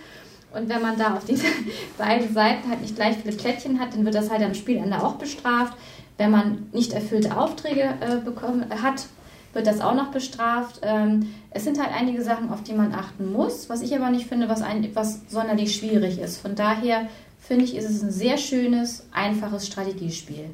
und 0.54 0.70
wenn 0.70 0.82
man 0.82 0.98
da 0.98 1.16
auf 1.16 1.26
diese 1.26 1.48
beiden 1.98 2.34
Seiten 2.34 2.70
halt 2.70 2.82
nicht 2.82 2.96
gleich 2.96 3.18
viele 3.18 3.36
Plättchen 3.36 3.80
hat, 3.80 3.94
dann 3.94 4.06
wird 4.06 4.16
das 4.16 4.30
halt 4.30 4.42
am 4.42 4.54
Spielende 4.54 5.04
auch 5.04 5.16
bestraft. 5.16 5.78
Wenn 6.18 6.32
man 6.32 6.68
nicht 6.72 6.94
erfüllte 6.94 7.38
Aufträge 7.38 7.94
äh, 8.00 8.18
bekommen, 8.24 8.66
hat, 8.82 9.06
wird 9.54 9.68
das 9.68 9.82
auch 9.82 9.94
noch 9.94 10.12
bestraft. 10.12 10.80
Ähm, 10.82 11.34
es 11.52 11.64
sind 11.64 11.80
halt 11.80 11.94
einige 11.94 12.24
Sachen, 12.24 12.50
auf 12.50 12.64
die 12.64 12.74
man 12.74 12.94
achten 12.94 13.32
muss, 13.32 13.70
was 13.70 13.82
ich 13.82 13.96
aber 13.96 14.10
nicht 14.10 14.28
finde, 14.28 14.50
was, 14.50 14.62
ein, 14.62 14.90
was 14.94 15.22
sonderlich 15.30 15.76
schwierig 15.76 16.20
ist. 16.20 16.38
Von 16.38 16.56
daher 16.56 17.08
finde 17.40 17.66
ich, 17.66 17.76
ist 17.76 17.90
es 17.90 18.02
ein 18.02 18.12
sehr 18.12 18.38
schönes, 18.38 19.08
einfaches 19.12 19.68
Strategiespiel. 19.68 20.50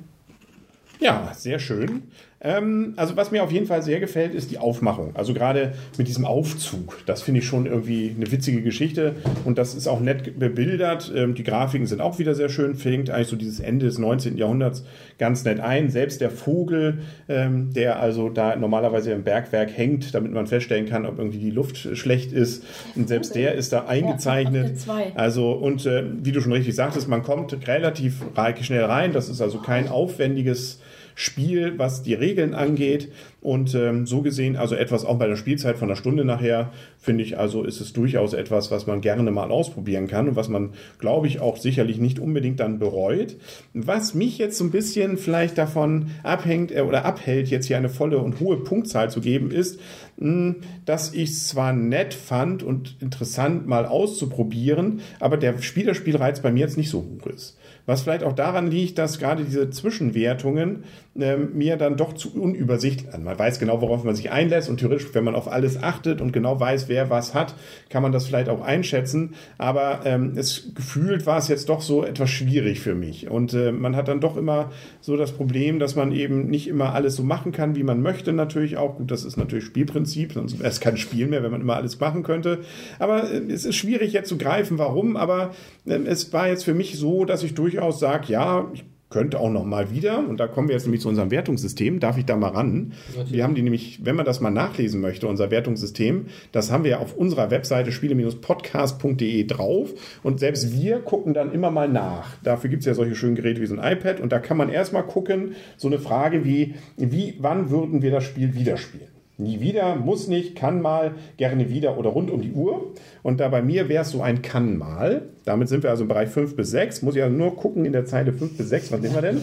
Ja, 1.00 1.34
sehr 1.36 1.60
schön. 1.60 2.12
Ähm, 2.44 2.94
also 2.98 3.16
was 3.16 3.32
mir 3.32 3.44
auf 3.44 3.52
jeden 3.52 3.66
Fall 3.66 3.82
sehr 3.82 4.00
gefällt, 4.00 4.36
ist 4.36 4.52
die 4.52 4.58
Aufmachung. 4.58 5.16
Also 5.16 5.34
gerade 5.34 5.74
mit 5.98 6.08
diesem 6.08 6.26
Aufzug. 6.26 7.00
Das 7.06 7.22
finde 7.22 7.40
ich 7.40 7.48
schon 7.48 7.66
irgendwie 7.66 8.14
eine 8.16 8.30
witzige 8.32 8.62
Geschichte 8.62 9.16
und 9.46 9.58
das 9.58 9.74
ist 9.74 9.88
auch 9.88 10.02
nett 10.02 10.38
bebildert. 10.38 11.12
Ähm, 11.16 11.36
die 11.36 11.44
Grafiken 11.44 11.88
sind 11.88 12.02
auch 12.02 12.20
wieder 12.20 12.36
sehr 12.36 12.50
schön. 12.50 12.76
Fängt 12.76 13.10
eigentlich 13.10 13.30
so 13.30 13.38
dieses 13.38 13.62
Ende 13.62 13.86
des 13.86 13.98
19. 13.98 14.38
Jahrhunderts 14.38 14.84
ganz 15.18 15.46
nett 15.46 15.62
ein. 15.62 15.90
Selbst 15.90 16.20
der 16.20 16.30
Vogel, 16.30 17.00
ähm, 17.30 17.72
der 17.74 18.02
also 18.02 18.30
da 18.30 18.58
normalerweise 18.58 19.12
im 19.12 19.24
Bergwerk 19.24 19.76
hängt, 19.76 20.14
damit 20.14 20.34
man 20.34 20.46
feststellen 20.46 20.86
kann, 20.86 21.06
ob 21.06 21.20
irgendwie 21.20 21.40
die 21.40 21.52
Luft 21.52 21.78
schlecht 21.98 22.34
ist. 22.34 22.66
Und 22.96 23.08
selbst 23.08 23.36
der 23.36 23.56
ist 23.56 23.72
da 23.72 23.86
eingezeichnet. 23.86 24.80
Also, 25.16 25.54
und 25.54 25.86
äh, 25.86 26.04
wie 26.22 26.34
du 26.34 26.42
schon 26.42 26.52
richtig 26.52 26.76
sagtest, 26.76 27.08
man 27.08 27.24
kommt 27.24 27.56
relativ 27.68 28.24
schnell 28.62 28.84
rein. 28.84 29.14
Das 29.14 29.30
ist 29.30 29.42
also 29.42 29.60
kein 29.60 29.88
aufwendiges 29.88 30.80
Spiel, 31.16 31.78
was 31.78 32.04
die 32.04 32.14
Regeln 32.14 32.54
angeht. 32.54 33.12
Und 33.44 33.76
ähm, 33.76 34.08
so 34.08 34.22
gesehen, 34.22 34.56
also 34.56 34.74
etwas 34.74 35.04
auch 35.04 35.20
bei 35.20 35.28
der 35.28 35.36
Spielzeit 35.36 35.78
von 35.78 35.90
einer 35.90 35.98
Stunde 35.98 36.24
nachher, 36.24 36.72
finde 36.98 37.26
ich, 37.26 37.38
also 37.38 37.66
ist 37.66 37.82
es 37.82 37.92
durchaus 37.92 38.32
etwas, 38.32 38.72
was 38.72 38.88
man 38.88 39.02
gerne 39.02 39.30
mal 39.32 39.52
ausprobieren 39.52 40.08
kann 40.08 40.30
und 40.30 40.38
was 40.38 40.48
man, 40.48 40.70
glaube 40.98 41.28
ich, 41.28 41.42
auch 41.42 41.58
sicherlich 41.58 41.98
nicht 41.98 42.20
unbedingt 42.20 42.62
dann 42.62 42.80
bereut. 42.80 43.36
Was 43.74 44.14
mich 44.14 44.38
jetzt 44.38 44.58
so 44.58 44.64
ein 44.64 44.72
bisschen 44.72 45.18
vielleicht 45.18 45.58
davon 45.58 46.12
abhängt 46.24 46.72
äh, 46.72 46.84
oder 46.84 47.04
abhält, 47.04 47.50
jetzt 47.50 47.66
hier 47.66 47.76
eine 47.76 47.90
volle 47.90 48.20
und 48.20 48.40
hohe 48.40 48.56
Punktzahl 48.56 49.12
zu 49.12 49.20
geben, 49.20 49.52
ist, 49.52 49.78
mh, 50.16 50.56
dass 50.86 51.14
ich 51.14 51.32
es 51.32 51.50
zwar 51.50 51.74
nett 51.74 52.14
fand 52.14 52.64
und 52.64 52.96
interessant 53.02 53.68
mal 53.68 53.86
auszuprobieren, 53.86 55.02
aber 55.20 55.36
der 55.36 55.62
Spielerspielreiz 55.62 56.42
bei 56.42 56.54
mir 56.54 56.62
jetzt 56.62 56.78
nicht 56.78 56.90
so 56.90 57.04
hoch 57.04 57.28
ist. 57.28 57.58
Was 57.86 58.04
vielleicht 58.04 58.24
auch 58.24 58.34
daran 58.34 58.72
liegt, 58.72 58.98
dass 58.98 59.20
gerade 59.20 59.44
diese 59.44 59.70
Zwischenwertungen 59.70 60.86
ähm, 61.20 61.50
mir 61.54 61.76
dann 61.76 61.98
doch 61.98 62.14
zu 62.14 62.34
unübersichtlich, 62.34 63.14
also 63.14 63.26
man 63.34 63.40
weiß 63.40 63.60
genau, 63.60 63.82
worauf 63.82 64.04
man 64.04 64.16
sich 64.16 64.32
einlässt 64.32 64.70
und 64.70 64.78
theoretisch, 64.78 65.08
wenn 65.14 65.24
man 65.24 65.34
auf 65.34 65.52
alles 65.52 65.82
achtet 65.82 66.22
und 66.22 66.34
genau 66.34 66.60
weiß, 66.60 66.88
wer 66.88 67.10
was 67.10 67.34
hat, 67.34 67.56
kann 67.90 68.04
man 68.04 68.12
das 68.12 68.28
vielleicht 68.28 68.48
auch 68.48 68.62
einschätzen. 68.62 69.34
Aber 69.58 70.02
ähm, 70.06 70.34
es 70.36 70.72
gefühlt 70.76 71.26
war 71.26 71.40
es 71.40 71.48
jetzt 71.48 71.68
doch 71.70 71.82
so 71.82 72.04
etwas 72.04 72.30
schwierig 72.30 72.80
für 72.80 72.94
mich. 72.94 73.30
Und 73.30 73.54
äh, 73.54 73.72
man 73.72 73.96
hat 73.96 74.08
dann 74.08 74.22
doch 74.22 74.38
immer 74.38 74.70
so 75.02 75.18
das 75.18 75.32
Problem, 75.32 75.80
dass 75.80 75.96
man 75.96 76.12
eben 76.12 76.48
nicht 76.48 76.68
immer 76.68 76.94
alles 76.94 77.16
so 77.16 77.24
machen 77.24 77.52
kann, 77.52 77.76
wie 77.76 77.84
man 77.84 78.04
möchte 78.04 78.34
natürlich 78.34 78.78
auch. 78.78 78.98
Gut, 78.98 79.10
das 79.10 79.26
ist 79.26 79.38
natürlich 79.38 79.66
Spielprinzip, 79.66 80.34
sonst 80.34 80.60
wäre 80.60 80.70
es 80.70 80.80
kein 80.80 80.98
Spiel 80.98 81.26
mehr, 81.26 81.42
wenn 81.42 81.52
man 81.52 81.62
immer 81.62 81.76
alles 81.76 82.00
machen 82.00 82.22
könnte. 82.22 82.60
Aber 83.00 83.32
äh, 83.32 83.52
es 83.52 83.66
ist 83.66 83.76
schwierig 83.76 84.14
jetzt 84.14 84.30
zu 84.30 84.38
greifen, 84.38 84.78
warum. 84.78 85.18
Aber 85.18 85.56
äh, 85.88 85.96
es 86.06 86.32
war 86.34 86.50
jetzt 86.50 86.66
für 86.66 86.76
mich 86.76 87.00
so, 87.00 87.26
dass 87.26 87.42
ich 87.42 87.56
durchaus 87.56 88.00
sage, 88.00 88.32
ja, 88.32 88.70
ich 88.76 88.86
könnte 89.14 89.40
auch 89.40 89.52
noch 89.52 89.64
mal 89.64 89.92
wieder, 89.92 90.28
und 90.28 90.40
da 90.40 90.48
kommen 90.48 90.68
wir 90.68 90.74
jetzt 90.74 90.86
nämlich 90.86 91.02
zu 91.02 91.08
unserem 91.08 91.30
Wertungssystem, 91.30 92.00
darf 92.00 92.18
ich 92.18 92.26
da 92.26 92.36
mal 92.36 92.50
ran? 92.50 92.94
Wir 93.30 93.44
haben 93.44 93.54
die 93.54 93.62
nämlich, 93.62 94.00
wenn 94.04 94.16
man 94.16 94.26
das 94.26 94.42
mal 94.42 94.50
nachlesen 94.50 95.02
möchte, 95.02 95.28
unser 95.28 95.52
Wertungssystem, 95.52 96.26
das 96.52 96.72
haben 96.72 96.84
wir 96.84 97.00
auf 97.00 97.16
unserer 97.16 97.52
Webseite 97.52 97.92
spiele-podcast.de 97.92 99.46
drauf 99.46 99.94
und 100.24 100.40
selbst 100.40 100.74
wir 100.74 101.00
gucken 101.00 101.36
dann 101.36 101.54
immer 101.54 101.70
mal 101.70 101.88
nach. 101.88 102.38
Dafür 102.44 102.72
gibt 102.72 102.82
es 102.82 102.88
ja 102.88 102.96
solche 102.96 103.14
schönen 103.14 103.36
Geräte 103.36 103.62
wie 103.62 103.68
so 103.68 103.78
ein 103.78 103.98
iPad 103.98 104.20
und 104.20 104.32
da 104.32 104.40
kann 104.40 104.58
man 104.58 104.70
erstmal 104.70 105.04
gucken, 105.04 105.54
so 105.78 105.88
eine 105.88 106.00
Frage 106.00 106.44
wie, 106.44 106.74
wie, 106.98 107.36
wann 107.38 107.70
würden 107.70 108.02
wir 108.02 108.10
das 108.10 108.24
Spiel 108.24 108.56
wieder 108.56 108.78
spielen? 108.78 109.14
Nie 109.38 109.60
wieder, 109.60 109.96
muss 109.96 110.28
nicht, 110.28 110.56
kann 110.56 110.82
mal, 110.82 111.16
gerne 111.38 111.70
wieder 111.70 112.00
oder 112.00 112.10
rund 112.10 112.32
um 112.32 112.42
die 112.42 112.52
Uhr. 112.52 112.94
Und 113.22 113.40
da 113.40 113.50
bei 113.50 113.62
mir 113.62 113.90
wäre 113.90 114.04
es 114.04 114.12
so 114.12 114.22
ein 114.22 114.42
kann 114.42 114.78
mal. 114.78 115.24
Damit 115.46 115.68
sind 115.68 115.84
wir 115.84 115.90
also 115.90 116.04
im 116.04 116.08
Bereich 116.08 116.30
5 116.30 116.56
bis 116.56 116.72
6. 116.72 117.02
Muss 117.02 117.16
ich 117.16 117.24
also 117.24 117.36
nur 117.36 117.56
gucken 117.56 117.86
in 117.86 117.92
der 117.92 118.06
Zeile 118.06 118.32
5 118.32 118.58
bis 118.58 118.70
6. 118.70 118.92
Was 118.92 119.02
nehmen 119.02 119.16
wir 119.16 119.22
denn? 119.22 119.42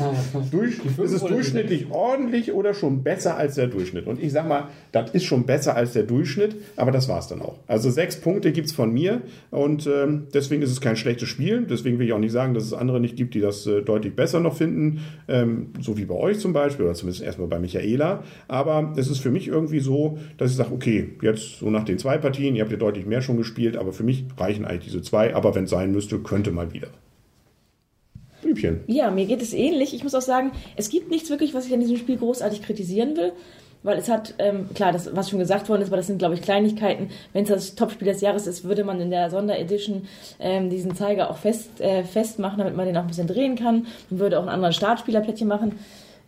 Durch, 0.51 0.79
ist 0.85 1.13
es 1.13 1.23
durchschnittlich 1.23 1.91
ordentlich 1.91 2.53
oder 2.53 2.75
schon 2.75 3.03
besser 3.03 3.37
als 3.37 3.57
der 3.57 3.67
Durchschnitt? 3.67 4.07
Und 4.07 4.23
ich 4.23 4.33
sag 4.33 4.49
mal, 4.49 4.69
das 4.93 5.11
ist 5.11 5.25
schon 5.25 5.45
besser 5.45 5.77
als 5.77 5.93
der 5.93 6.05
Durchschnitt, 6.05 6.57
aber 6.77 6.91
das 6.91 7.09
war's 7.09 7.29
dann 7.29 7.43
auch. 7.43 7.59
Also 7.67 7.91
sechs 7.91 8.21
Punkte 8.21 8.53
gibt's 8.53 8.73
von 8.73 8.93
mir 8.93 9.23
und 9.51 9.87
ähm, 9.87 10.29
deswegen 10.33 10.63
ist 10.63 10.71
es 10.71 10.81
kein 10.81 10.97
schlechtes 10.97 11.29
Spiel. 11.29 11.67
Deswegen 11.69 11.99
will 11.99 12.07
ich 12.07 12.13
auch 12.13 12.19
nicht 12.19 12.33
sagen, 12.33 12.55
dass 12.55 12.65
es 12.65 12.73
andere 12.73 13.01
nicht 13.01 13.17
gibt, 13.17 13.35
die 13.35 13.41
das 13.41 13.67
äh, 13.67 13.83
deutlich 13.83 14.17
besser 14.17 14.41
noch 14.41 14.57
finden, 14.57 15.01
ähm, 15.29 15.73
so 15.81 15.99
wie 15.99 16.07
bei 16.07 16.15
euch 16.15 16.39
zum 16.39 16.53
Beispiel 16.53 16.87
oder 16.87 16.95
zumindest 16.95 17.23
erstmal 17.23 17.49
bei 17.49 17.59
Michaela. 17.59 18.25
Aber 18.49 18.95
es 18.97 19.11
ist 19.11 19.19
für 19.19 19.31
mich 19.31 19.49
irgendwie 19.49 19.81
so, 19.81 20.19
dass 20.39 20.51
ich 20.51 20.57
sage, 20.57 20.73
okay, 20.73 21.11
jetzt 21.23 21.59
so 21.59 21.71
nach 21.71 21.85
den 21.85 21.99
zwei 21.99 22.19
Partien, 22.19 22.57
ihr 22.57 22.63
habt 22.63 22.73
ja 22.73 22.79
deutlich 22.79 23.07
mehr 23.07 23.21
schon 23.21 23.37
gespielt, 23.37 23.77
aber 23.77 23.93
für 23.93 24.03
mich 24.03 24.25
reichen 24.39 24.65
eigentlich 24.65 24.85
diese 24.85 25.03
zwei. 25.03 25.35
Aber 25.35 25.55
wenn 25.55 25.65
es 25.65 25.71
sein 25.71 25.90
müsste, 25.93 26.19
könnte 26.19 26.51
mal 26.51 26.73
wieder. 26.73 26.89
Blümchen. 28.43 28.81
Ja, 28.87 29.11
mir 29.11 29.27
geht 29.27 29.43
es 29.43 29.53
ähnlich. 29.53 29.95
Ich 29.95 30.03
muss 30.03 30.15
auch 30.15 30.23
sagen, 30.23 30.53
es 30.77 30.89
gibt 30.89 31.11
nichts 31.11 31.31
wirklich, 31.31 31.55
was 31.55 31.67
ich 31.67 31.75
an 31.75 31.81
diesem 31.81 31.97
Spiel 31.97 32.17
großartig 32.17 32.63
kritisieren 32.63 33.17
will. 33.17 33.33
Weil 33.83 33.97
es 33.97 34.11
hat, 34.11 34.35
ähm, 34.39 34.69
klar, 34.75 34.93
das, 34.93 35.15
was 35.17 35.31
schon 35.31 35.39
gesagt 35.39 35.71
worden 35.71 35.81
ist, 35.81 35.89
aber 35.89 35.97
das 35.97 36.07
sind, 36.07 36.19
glaube 36.19 36.35
ich, 36.35 36.43
Kleinigkeiten. 36.43 37.09
Wenn 37.33 37.45
es 37.45 37.49
das 37.49 37.75
Topspiel 37.77 38.09
des 38.09 38.21
Jahres 38.21 38.47
ist, 38.47 38.65
würde 38.65 38.85
man 38.85 39.01
in 39.01 39.11
der 39.11 39.31
Sonderedition 39.31 40.07
ähm, 40.39 40.69
diesen 40.69 40.95
Zeiger 40.95 41.31
auch 41.31 41.39
fest, 41.39 41.81
äh, 41.81 42.05
festmachen, 42.05 42.59
damit 42.59 42.77
man 42.77 42.85
den 42.85 42.97
auch 42.99 43.03
ein 43.03 43.07
bisschen 43.07 43.27
drehen 43.27 43.57
kann. 43.57 43.87
Man 44.11 44.21
würde 44.21 44.39
auch 44.39 44.43
einen 44.43 44.51
anderen 44.51 44.75
Startspielerplättchen 44.75 45.49
machen. 45.49 45.79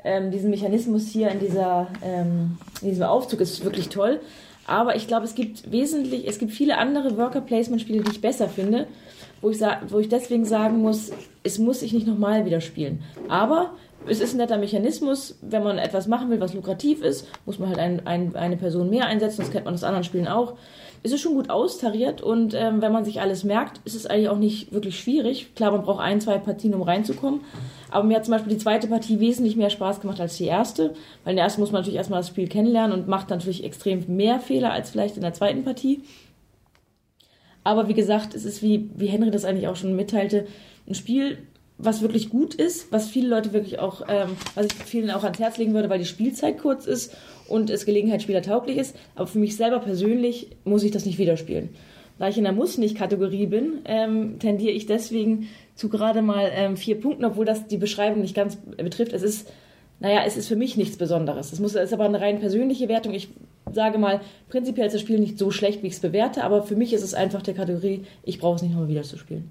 Ähm, 0.02 0.30
diesen 0.30 0.48
Mechanismus 0.48 1.08
hier 1.08 1.30
in, 1.30 1.40
dieser, 1.40 1.88
ähm, 2.02 2.56
in 2.80 2.88
diesem 2.88 3.04
Aufzug 3.04 3.40
ist 3.40 3.62
wirklich 3.64 3.90
toll. 3.90 4.20
Aber 4.66 4.96
ich 4.96 5.08
glaube, 5.08 5.24
es 5.24 5.34
gibt 5.34 5.70
wesentlich, 5.72 6.26
es 6.26 6.38
gibt 6.38 6.52
viele 6.52 6.78
andere 6.78 7.16
Worker-Placement-Spiele, 7.16 8.02
die 8.02 8.12
ich 8.12 8.20
besser 8.20 8.48
finde, 8.48 8.86
wo 9.40 9.50
ich, 9.50 9.60
wo 9.88 9.98
ich 9.98 10.08
deswegen 10.08 10.44
sagen 10.44 10.78
muss, 10.78 11.10
es 11.42 11.58
muss 11.58 11.80
sich 11.80 11.92
nicht 11.92 12.06
nochmal 12.06 12.46
wieder 12.46 12.60
spielen. 12.60 13.02
Aber 13.28 13.72
es 14.06 14.20
ist 14.20 14.34
ein 14.34 14.38
netter 14.38 14.58
Mechanismus, 14.58 15.38
wenn 15.42 15.62
man 15.62 15.78
etwas 15.78 16.06
machen 16.06 16.30
will, 16.30 16.40
was 16.40 16.54
lukrativ 16.54 17.02
ist, 17.02 17.28
muss 17.46 17.58
man 17.58 17.68
halt 17.68 17.78
ein, 17.78 18.06
ein, 18.06 18.34
eine 18.34 18.56
Person 18.56 18.90
mehr 18.90 19.06
einsetzen, 19.06 19.42
das 19.42 19.50
kennt 19.50 19.64
man 19.64 19.74
aus 19.74 19.84
anderen 19.84 20.04
Spielen 20.04 20.28
auch. 20.28 20.54
Es 21.04 21.10
ist 21.10 21.20
schon 21.20 21.34
gut 21.34 21.50
austariert 21.50 22.22
und 22.22 22.54
ähm, 22.54 22.80
wenn 22.80 22.92
man 22.92 23.04
sich 23.04 23.20
alles 23.20 23.42
merkt, 23.42 23.80
ist 23.84 23.96
es 23.96 24.06
eigentlich 24.06 24.28
auch 24.28 24.38
nicht 24.38 24.72
wirklich 24.72 24.98
schwierig. 24.98 25.54
Klar, 25.56 25.72
man 25.72 25.82
braucht 25.82 26.00
ein, 26.00 26.20
zwei 26.20 26.38
Partien, 26.38 26.74
um 26.74 26.82
reinzukommen. 26.82 27.40
Aber 27.92 28.04
mir 28.04 28.16
hat 28.16 28.24
zum 28.24 28.32
Beispiel 28.32 28.54
die 28.54 28.58
zweite 28.58 28.88
Partie 28.88 29.20
wesentlich 29.20 29.56
mehr 29.56 29.70
Spaß 29.70 30.00
gemacht 30.00 30.20
als 30.20 30.36
die 30.36 30.46
erste. 30.46 30.94
Weil 31.24 31.32
in 31.32 31.36
der 31.36 31.44
ersten 31.44 31.60
muss 31.60 31.72
man 31.72 31.82
natürlich 31.82 31.98
erstmal 31.98 32.20
das 32.20 32.28
Spiel 32.28 32.48
kennenlernen 32.48 32.98
und 32.98 33.06
macht 33.06 33.30
natürlich 33.30 33.64
extrem 33.64 34.04
mehr 34.08 34.40
Fehler 34.40 34.72
als 34.72 34.90
vielleicht 34.90 35.16
in 35.16 35.22
der 35.22 35.34
zweiten 35.34 35.62
Partie. 35.62 36.00
Aber 37.64 37.88
wie 37.88 37.94
gesagt, 37.94 38.34
es 38.34 38.44
ist 38.44 38.62
wie, 38.62 38.90
wie 38.96 39.06
Henry 39.06 39.30
das 39.30 39.44
eigentlich 39.44 39.68
auch 39.68 39.76
schon 39.76 39.94
mitteilte, 39.94 40.46
ein 40.88 40.94
Spiel, 40.94 41.38
was 41.78 42.00
wirklich 42.00 42.30
gut 42.30 42.54
ist, 42.54 42.90
was 42.92 43.08
viele 43.08 43.28
Leute 43.28 43.52
wirklich 43.52 43.78
auch, 43.78 44.02
ähm, 44.08 44.36
was 44.54 44.66
ich 44.66 44.72
vielen 44.72 45.10
auch 45.10 45.24
ans 45.24 45.38
Herz 45.38 45.58
legen 45.58 45.74
würde, 45.74 45.90
weil 45.90 45.98
die 45.98 46.04
Spielzeit 46.04 46.58
kurz 46.58 46.86
ist 46.86 47.14
und 47.48 47.70
es 47.70 47.84
Gelegenheitsspieler 47.84 48.42
tauglich 48.42 48.78
ist. 48.78 48.96
Aber 49.14 49.26
für 49.26 49.38
mich 49.38 49.56
selber 49.56 49.80
persönlich 49.80 50.48
muss 50.64 50.82
ich 50.82 50.90
das 50.92 51.06
nicht 51.06 51.18
wieder 51.18 51.36
spielen. 51.36 51.70
Da 52.22 52.28
ich 52.28 52.38
in 52.38 52.44
der 52.44 52.52
Muss-Nicht-Kategorie 52.52 53.46
bin, 53.46 53.80
ähm, 53.84 54.38
tendiere 54.38 54.70
ich 54.70 54.86
deswegen 54.86 55.48
zu 55.74 55.88
gerade 55.88 56.22
mal 56.22 56.52
ähm, 56.54 56.76
vier 56.76 57.00
Punkten, 57.00 57.24
obwohl 57.24 57.44
das 57.44 57.66
die 57.66 57.78
Beschreibung 57.78 58.22
nicht 58.22 58.36
ganz 58.36 58.58
betrifft. 58.76 59.12
Es 59.12 59.24
ist, 59.24 59.52
naja, 59.98 60.20
es 60.24 60.36
ist 60.36 60.46
für 60.46 60.54
mich 60.54 60.76
nichts 60.76 60.96
Besonderes. 60.96 61.52
Es 61.52 61.58
muss, 61.58 61.74
es 61.74 61.86
ist 61.86 61.92
aber 61.92 62.04
eine 62.04 62.20
rein 62.20 62.38
persönliche 62.38 62.88
Wertung. 62.88 63.12
Ich 63.12 63.30
sage 63.72 63.98
mal, 63.98 64.20
prinzipiell 64.48 64.86
ist 64.86 64.92
das 64.92 65.00
Spiel 65.00 65.18
nicht 65.18 65.36
so 65.36 65.50
schlecht, 65.50 65.82
wie 65.82 65.88
ich 65.88 65.94
es 65.94 65.98
bewerte, 65.98 66.44
aber 66.44 66.62
für 66.62 66.76
mich 66.76 66.92
ist 66.92 67.02
es 67.02 67.12
einfach 67.12 67.42
der 67.42 67.54
Kategorie, 67.54 68.02
ich 68.22 68.38
brauche 68.38 68.54
es 68.54 68.62
nicht 68.62 68.70
nochmal 68.70 68.88
wieder 68.88 69.02
zu 69.02 69.18
spielen. 69.18 69.48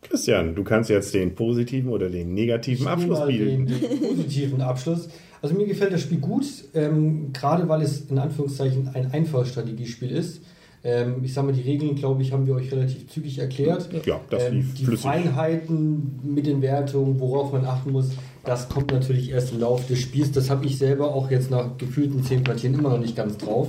Christian, 0.00 0.54
du 0.54 0.64
kannst 0.64 0.88
jetzt 0.88 1.12
den 1.12 1.34
positiven 1.34 1.90
oder 1.90 2.08
den 2.08 2.32
negativen 2.32 2.86
Ich 2.86 2.88
Abschluss 2.88 3.26
bilden. 3.26 3.66
Den, 3.66 3.80
den 3.80 4.00
positiven 4.00 4.62
Abschluss. 4.62 5.10
Also 5.42 5.54
mir 5.54 5.66
gefällt 5.66 5.92
das 5.92 6.00
Spiel 6.00 6.20
gut, 6.20 6.46
ähm, 6.72 7.34
gerade 7.34 7.68
weil 7.68 7.82
es 7.82 8.08
in 8.10 8.16
Anführungszeichen 8.18 8.88
ein 8.94 9.12
einfaches 9.12 9.50
Strategiespiel 9.50 10.10
ist. 10.10 10.40
Ähm, 10.84 11.22
ich 11.22 11.32
sage 11.32 11.46
mal, 11.46 11.52
die 11.52 11.60
Regeln, 11.62 11.94
glaube 11.94 12.22
ich, 12.22 12.32
haben 12.32 12.46
wir 12.46 12.54
euch 12.54 12.72
relativ 12.72 13.08
zügig 13.08 13.38
erklärt. 13.38 13.88
Ja, 14.04 14.20
das 14.30 14.44
Ähm, 14.44 14.54
lief 14.54 14.74
die 14.74 14.84
flüssig. 14.84 15.04
Feinheiten 15.04 16.18
mit 16.24 16.46
den 16.46 16.60
Wertungen, 16.60 17.20
worauf 17.20 17.52
man 17.52 17.64
achten 17.64 17.92
muss, 17.92 18.10
das 18.44 18.68
kommt 18.68 18.90
natürlich 18.90 19.30
erst 19.30 19.52
im 19.52 19.60
Laufe 19.60 19.86
des 19.92 20.00
Spiels. 20.00 20.32
Das 20.32 20.50
habe 20.50 20.66
ich 20.66 20.78
selber 20.78 21.14
auch 21.14 21.30
jetzt 21.30 21.50
nach 21.52 21.78
gefühlten 21.78 22.24
zehn 22.24 22.42
Partien 22.42 22.74
immer 22.74 22.90
noch 22.90 22.98
nicht 22.98 23.14
ganz 23.14 23.36
drauf. 23.38 23.68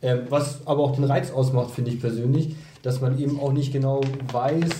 Ähm, 0.00 0.20
was 0.30 0.66
aber 0.66 0.82
auch 0.82 0.94
den 0.94 1.04
Reiz 1.04 1.30
ausmacht, 1.30 1.70
finde 1.72 1.90
ich 1.90 2.00
persönlich, 2.00 2.54
dass 2.82 3.00
man 3.02 3.18
eben 3.18 3.38
auch 3.40 3.52
nicht 3.52 3.72
genau 3.72 4.00
weiß, 4.32 4.70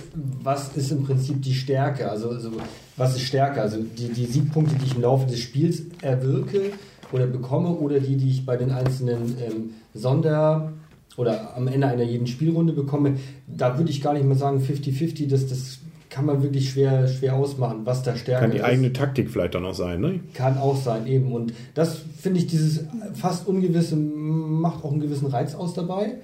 was 0.42 0.74
ist 0.76 0.90
im 0.90 1.04
Prinzip 1.04 1.42
die 1.42 1.54
Stärke. 1.54 2.10
Also, 2.10 2.30
also 2.30 2.50
was 2.96 3.14
ist 3.16 3.22
Stärke? 3.22 3.60
Also 3.60 3.78
die, 3.78 4.08
die 4.08 4.24
Siegpunkte, 4.26 4.74
die 4.76 4.86
ich 4.86 4.94
im 4.94 5.02
Laufe 5.02 5.26
des 5.26 5.38
Spiels 5.40 5.82
erwirke 6.02 6.72
oder 7.12 7.26
bekomme 7.26 7.68
oder 7.70 8.00
die, 8.00 8.16
die 8.16 8.30
ich 8.30 8.44
bei 8.46 8.56
den 8.56 8.70
einzelnen 8.70 9.36
ähm, 9.46 9.70
Sonder- 9.94 10.72
oder 11.16 11.56
am 11.56 11.68
Ende 11.68 11.86
einer 11.86 12.02
jeden 12.02 12.26
Spielrunde 12.26 12.72
bekomme, 12.72 13.16
da 13.46 13.78
würde 13.78 13.90
ich 13.90 14.02
gar 14.02 14.14
nicht 14.14 14.24
mehr 14.24 14.36
sagen 14.36 14.60
50-50, 14.60 15.28
das, 15.28 15.46
das 15.46 15.78
kann 16.10 16.26
man 16.26 16.42
wirklich 16.42 16.70
schwer, 16.70 17.08
schwer 17.08 17.34
ausmachen, 17.34 17.80
was 17.84 18.04
da 18.04 18.16
stärker 18.16 18.42
Kann 18.42 18.50
die 18.52 18.58
ist. 18.58 18.64
eigene 18.64 18.92
Taktik 18.92 19.30
vielleicht 19.30 19.54
dann 19.54 19.64
auch 19.64 19.74
sein, 19.74 20.00
ne? 20.00 20.20
Kann 20.32 20.58
auch 20.58 20.76
sein, 20.76 21.08
eben. 21.08 21.32
Und 21.32 21.52
das 21.74 22.02
finde 22.20 22.38
ich, 22.38 22.46
dieses 22.46 22.84
fast 23.14 23.48
Ungewisse 23.48 23.96
macht 23.96 24.84
auch 24.84 24.92
einen 24.92 25.00
gewissen 25.00 25.26
Reiz 25.26 25.56
aus 25.56 25.74
dabei. 25.74 26.18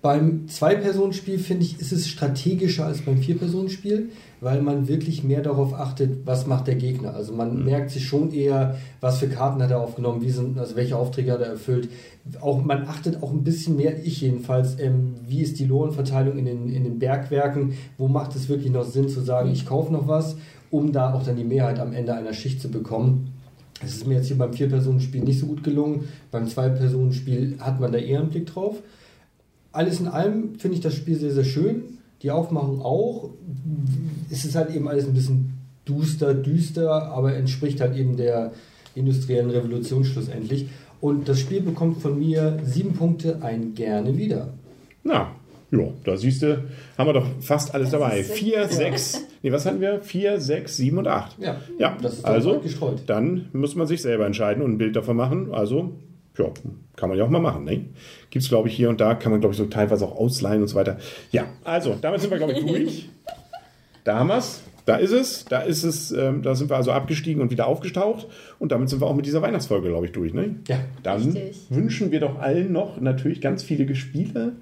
Beim 0.00 0.46
Zwei-Personen-Spiel 0.46 1.40
finde 1.40 1.64
ich, 1.64 1.80
ist 1.80 1.90
es 1.90 2.06
strategischer 2.06 2.86
als 2.86 3.00
beim 3.00 3.18
Vier-Personen-Spiel, 3.18 4.10
weil 4.40 4.62
man 4.62 4.86
wirklich 4.86 5.24
mehr 5.24 5.42
darauf 5.42 5.74
achtet, 5.74 6.24
was 6.24 6.46
macht 6.46 6.68
der 6.68 6.76
Gegner. 6.76 7.14
Also 7.14 7.32
man 7.32 7.64
merkt 7.64 7.90
sich 7.90 8.06
schon 8.06 8.32
eher, 8.32 8.76
was 9.00 9.18
für 9.18 9.26
Karten 9.26 9.60
hat 9.60 9.72
er 9.72 9.80
aufgenommen, 9.80 10.22
wie 10.22 10.30
sind, 10.30 10.56
also 10.56 10.76
welche 10.76 10.96
Aufträge 10.96 11.32
hat 11.32 11.40
er 11.40 11.48
erfüllt. 11.48 11.88
Auch, 12.40 12.62
man 12.64 12.86
achtet 12.86 13.24
auch 13.24 13.32
ein 13.32 13.42
bisschen 13.42 13.74
mehr, 13.74 14.04
ich 14.04 14.20
jedenfalls, 14.20 14.78
ähm, 14.78 15.16
wie 15.26 15.40
ist 15.40 15.58
die 15.58 15.64
Lohnverteilung 15.64 16.38
in 16.38 16.44
den, 16.44 16.68
in 16.68 16.84
den 16.84 17.00
Bergwerken, 17.00 17.72
wo 17.96 18.06
macht 18.06 18.36
es 18.36 18.48
wirklich 18.48 18.70
noch 18.70 18.84
Sinn 18.84 19.08
zu 19.08 19.20
sagen, 19.20 19.50
ich 19.50 19.66
kaufe 19.66 19.92
noch 19.92 20.06
was, 20.06 20.36
um 20.70 20.92
da 20.92 21.12
auch 21.12 21.24
dann 21.24 21.34
die 21.34 21.44
Mehrheit 21.44 21.80
am 21.80 21.92
Ende 21.92 22.14
einer 22.14 22.34
Schicht 22.34 22.60
zu 22.60 22.70
bekommen. 22.70 23.32
Das 23.80 23.94
ist 23.94 24.06
mir 24.06 24.14
jetzt 24.14 24.28
hier 24.28 24.38
beim 24.38 24.52
Vier-Personen-Spiel 24.52 25.22
nicht 25.22 25.40
so 25.40 25.46
gut 25.46 25.64
gelungen. 25.64 26.04
Beim 26.30 26.46
Zwei-Personen-Spiel 26.46 27.56
hat 27.58 27.80
man 27.80 27.90
da 27.90 27.98
eher 27.98 28.20
einen 28.20 28.30
Blick 28.30 28.46
drauf. 28.46 28.76
Alles 29.78 30.00
in 30.00 30.08
allem 30.08 30.58
finde 30.58 30.74
ich 30.76 30.82
das 30.82 30.96
Spiel 30.96 31.14
sehr, 31.14 31.30
sehr 31.30 31.44
schön. 31.44 31.82
Die 32.22 32.32
Aufmachung 32.32 32.82
auch. 32.82 33.30
Es 34.28 34.44
ist 34.44 34.56
halt 34.56 34.74
eben 34.74 34.88
alles 34.88 35.06
ein 35.06 35.14
bisschen 35.14 35.52
duster, 35.84 36.34
düster, 36.34 37.12
aber 37.12 37.36
entspricht 37.36 37.80
halt 37.80 37.96
eben 37.96 38.16
der 38.16 38.50
industriellen 38.96 39.50
Revolution 39.50 40.04
schlussendlich. 40.04 40.66
Und 41.00 41.28
das 41.28 41.38
Spiel 41.38 41.60
bekommt 41.60 42.02
von 42.02 42.18
mir 42.18 42.58
sieben 42.64 42.94
Punkte, 42.94 43.38
ein 43.40 43.74
gerne 43.74 44.16
wieder. 44.16 44.48
Na, 45.04 45.30
ja, 45.70 45.88
da 46.02 46.16
siehst 46.16 46.42
du, 46.42 46.64
haben 46.96 47.08
wir 47.08 47.12
doch 47.12 47.26
fast 47.38 47.72
alles 47.72 47.90
dabei. 47.90 48.18
ist 48.18 48.32
Vier, 48.32 48.66
sechs, 48.66 49.22
nee, 49.44 49.52
was 49.52 49.64
hatten 49.64 49.80
wir? 49.80 50.00
Vier, 50.00 50.40
sechs, 50.40 50.76
sieben 50.76 50.98
und 50.98 51.06
acht. 51.06 51.38
Ja, 51.38 51.60
Ja, 51.78 51.96
das 52.02 52.14
ist 52.14 52.24
also 52.24 52.58
gestreut. 52.58 53.02
dann 53.06 53.46
muss 53.52 53.76
man 53.76 53.86
sich 53.86 54.02
selber 54.02 54.26
entscheiden 54.26 54.60
und 54.60 54.72
ein 54.72 54.78
Bild 54.78 54.96
davon 54.96 55.16
machen. 55.16 55.54
Also, 55.54 55.92
ja, 56.38 56.46
kann 56.96 57.08
man 57.08 57.18
ja 57.18 57.24
auch 57.24 57.30
mal 57.30 57.40
machen. 57.40 57.64
Ne? 57.64 57.86
Gibt 58.30 58.42
es, 58.42 58.48
glaube 58.48 58.68
ich, 58.68 58.74
hier 58.74 58.88
und 58.88 59.00
da, 59.00 59.14
kann 59.14 59.32
man, 59.32 59.40
glaube 59.40 59.52
ich, 59.52 59.58
so 59.58 59.66
teilweise 59.66 60.04
auch 60.04 60.16
ausleihen 60.16 60.62
und 60.62 60.68
so 60.68 60.76
weiter. 60.76 60.98
Ja, 61.30 61.46
also, 61.64 61.96
damit 62.00 62.20
sind 62.20 62.30
wir, 62.30 62.38
glaube 62.38 62.52
ich, 62.52 62.64
durch. 62.64 63.08
Da 64.04 64.18
haben 64.18 64.28
wir 64.28 64.38
es. 64.38 64.62
Da 64.86 64.96
ist 64.96 65.12
es. 65.12 65.44
Da 65.44 65.60
ist 65.60 65.84
es. 65.84 66.12
Ähm, 66.12 66.40
da 66.42 66.54
sind 66.54 66.70
wir 66.70 66.76
also 66.76 66.92
abgestiegen 66.92 67.42
und 67.42 67.50
wieder 67.50 67.66
aufgetaucht. 67.66 68.26
Und 68.58 68.72
damit 68.72 68.88
sind 68.88 69.02
wir 69.02 69.06
auch 69.06 69.14
mit 69.14 69.26
dieser 69.26 69.42
Weihnachtsfolge, 69.42 69.88
glaube 69.88 70.06
ich, 70.06 70.12
durch. 70.12 70.32
Ne? 70.32 70.56
Ja. 70.66 70.78
Dann 71.02 71.22
Richtig. 71.22 71.66
wünschen 71.68 72.10
wir 72.10 72.20
doch 72.20 72.38
allen 72.38 72.72
noch 72.72 72.98
natürlich 72.98 73.42
ganz 73.42 73.62
viele 73.62 73.94
Spiele 73.94 74.52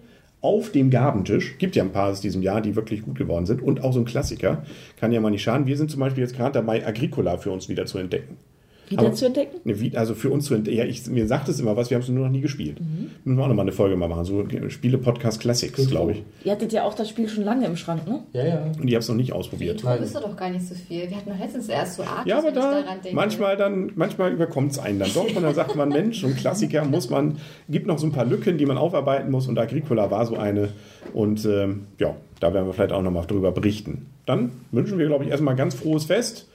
auf 0.40 0.72
dem 0.72 0.90
Gabentisch. 0.90 1.58
Gibt 1.58 1.76
ja 1.76 1.84
ein 1.84 1.92
paar 1.92 2.10
aus 2.10 2.20
diesem 2.20 2.42
Jahr, 2.42 2.60
die 2.60 2.74
wirklich 2.74 3.02
gut 3.02 3.16
geworden 3.16 3.46
sind. 3.46 3.62
Und 3.62 3.84
auch 3.84 3.92
so 3.92 4.00
ein 4.00 4.04
Klassiker. 4.04 4.64
Kann 4.98 5.12
ja 5.12 5.20
mal 5.20 5.30
nicht 5.30 5.42
schaden. 5.42 5.68
Wir 5.68 5.76
sind 5.76 5.92
zum 5.92 6.00
Beispiel 6.00 6.24
jetzt 6.24 6.36
gerade 6.36 6.52
dabei, 6.52 6.84
Agricola 6.84 7.38
für 7.38 7.52
uns 7.52 7.68
wieder 7.68 7.86
zu 7.86 7.98
entdecken. 7.98 8.36
Wieder 8.88 9.02
Aber- 9.02 9.12
zu 9.12 9.26
entdecken? 9.26 9.56
Ne, 9.64 9.80
wie- 9.80 9.96
Also 9.96 10.14
für 10.14 10.30
uns 10.30 10.44
zu 10.44 10.54
entdecken. 10.54 10.76
Ja, 10.78 10.84
ich, 10.84 11.06
mir 11.08 11.26
sagt 11.26 11.48
es 11.48 11.58
immer 11.58 11.76
was, 11.76 11.90
wir 11.90 11.96
haben 11.96 12.02
es 12.02 12.08
nur 12.08 12.24
noch 12.24 12.30
nie 12.30 12.40
gespielt. 12.40 12.78
Müssen 13.24 13.36
wir 13.36 13.42
auch 13.44 13.48
noch 13.48 13.54
mal 13.56 13.62
eine 13.62 13.72
Folge 13.72 13.96
mal 13.96 14.08
machen. 14.08 14.24
So 14.24 14.44
Spiele-Podcast 14.68 15.40
Classics, 15.40 15.88
glaube 15.88 16.12
ich. 16.12 16.22
Ihr 16.44 16.52
hattet 16.52 16.72
ja 16.72 16.84
auch 16.84 16.94
das 16.94 17.08
Spiel 17.08 17.28
schon 17.28 17.44
lange 17.44 17.66
im 17.66 17.76
Schrank, 17.76 18.06
ne? 18.06 18.20
Ja, 18.32 18.46
ja. 18.46 18.62
Und 18.78 18.86
ich 18.86 18.94
habe 18.94 19.00
es 19.00 19.08
noch 19.08 19.16
nicht 19.16 19.32
ausprobiert. 19.32 19.84
Retro 19.84 20.02
ist 20.04 20.14
doch 20.14 20.36
gar 20.36 20.50
nicht 20.50 20.66
so 20.66 20.74
viel. 20.74 21.08
Wir 21.10 21.16
hatten 21.16 21.30
doch 21.30 21.38
letztens 21.38 21.68
erst 21.68 21.96
so 21.96 22.02
Art, 22.04 22.26
Ja, 22.26 22.38
aber 22.38 22.52
da 22.52 22.84
manchmal 23.12 23.56
dann, 23.56 23.90
manchmal 23.96 24.32
überkommt 24.32 24.72
es 24.72 24.78
einen 24.78 24.98
dann 25.00 25.10
doch 25.12 25.34
und 25.34 25.42
dann 25.42 25.54
sagt 25.54 25.74
man, 25.74 25.88
Mensch, 25.88 26.20
so 26.20 26.26
ein 26.28 26.36
Klassiker 26.36 26.84
muss 26.84 27.10
man, 27.10 27.38
gibt 27.68 27.86
noch 27.86 27.98
so 27.98 28.06
ein 28.06 28.12
paar 28.12 28.24
Lücken, 28.24 28.58
die 28.58 28.66
man 28.66 28.78
aufarbeiten 28.78 29.30
muss 29.30 29.48
und 29.48 29.58
Agricola 29.58 30.10
war 30.10 30.26
so 30.26 30.36
eine 30.36 30.68
und 31.12 31.44
ähm, 31.44 31.86
ja, 31.98 32.14
da 32.40 32.52
werden 32.54 32.66
wir 32.66 32.72
vielleicht 32.74 32.92
auch 32.92 33.02
noch 33.02 33.10
mal 33.10 33.24
drüber 33.24 33.50
berichten. 33.52 34.06
Dann 34.26 34.50
wünschen 34.70 34.98
wir, 34.98 35.06
glaube 35.06 35.24
ich, 35.24 35.30
erstmal 35.30 35.56
ganz 35.56 35.74
frohes 35.74 36.04
Fest. 36.04 36.48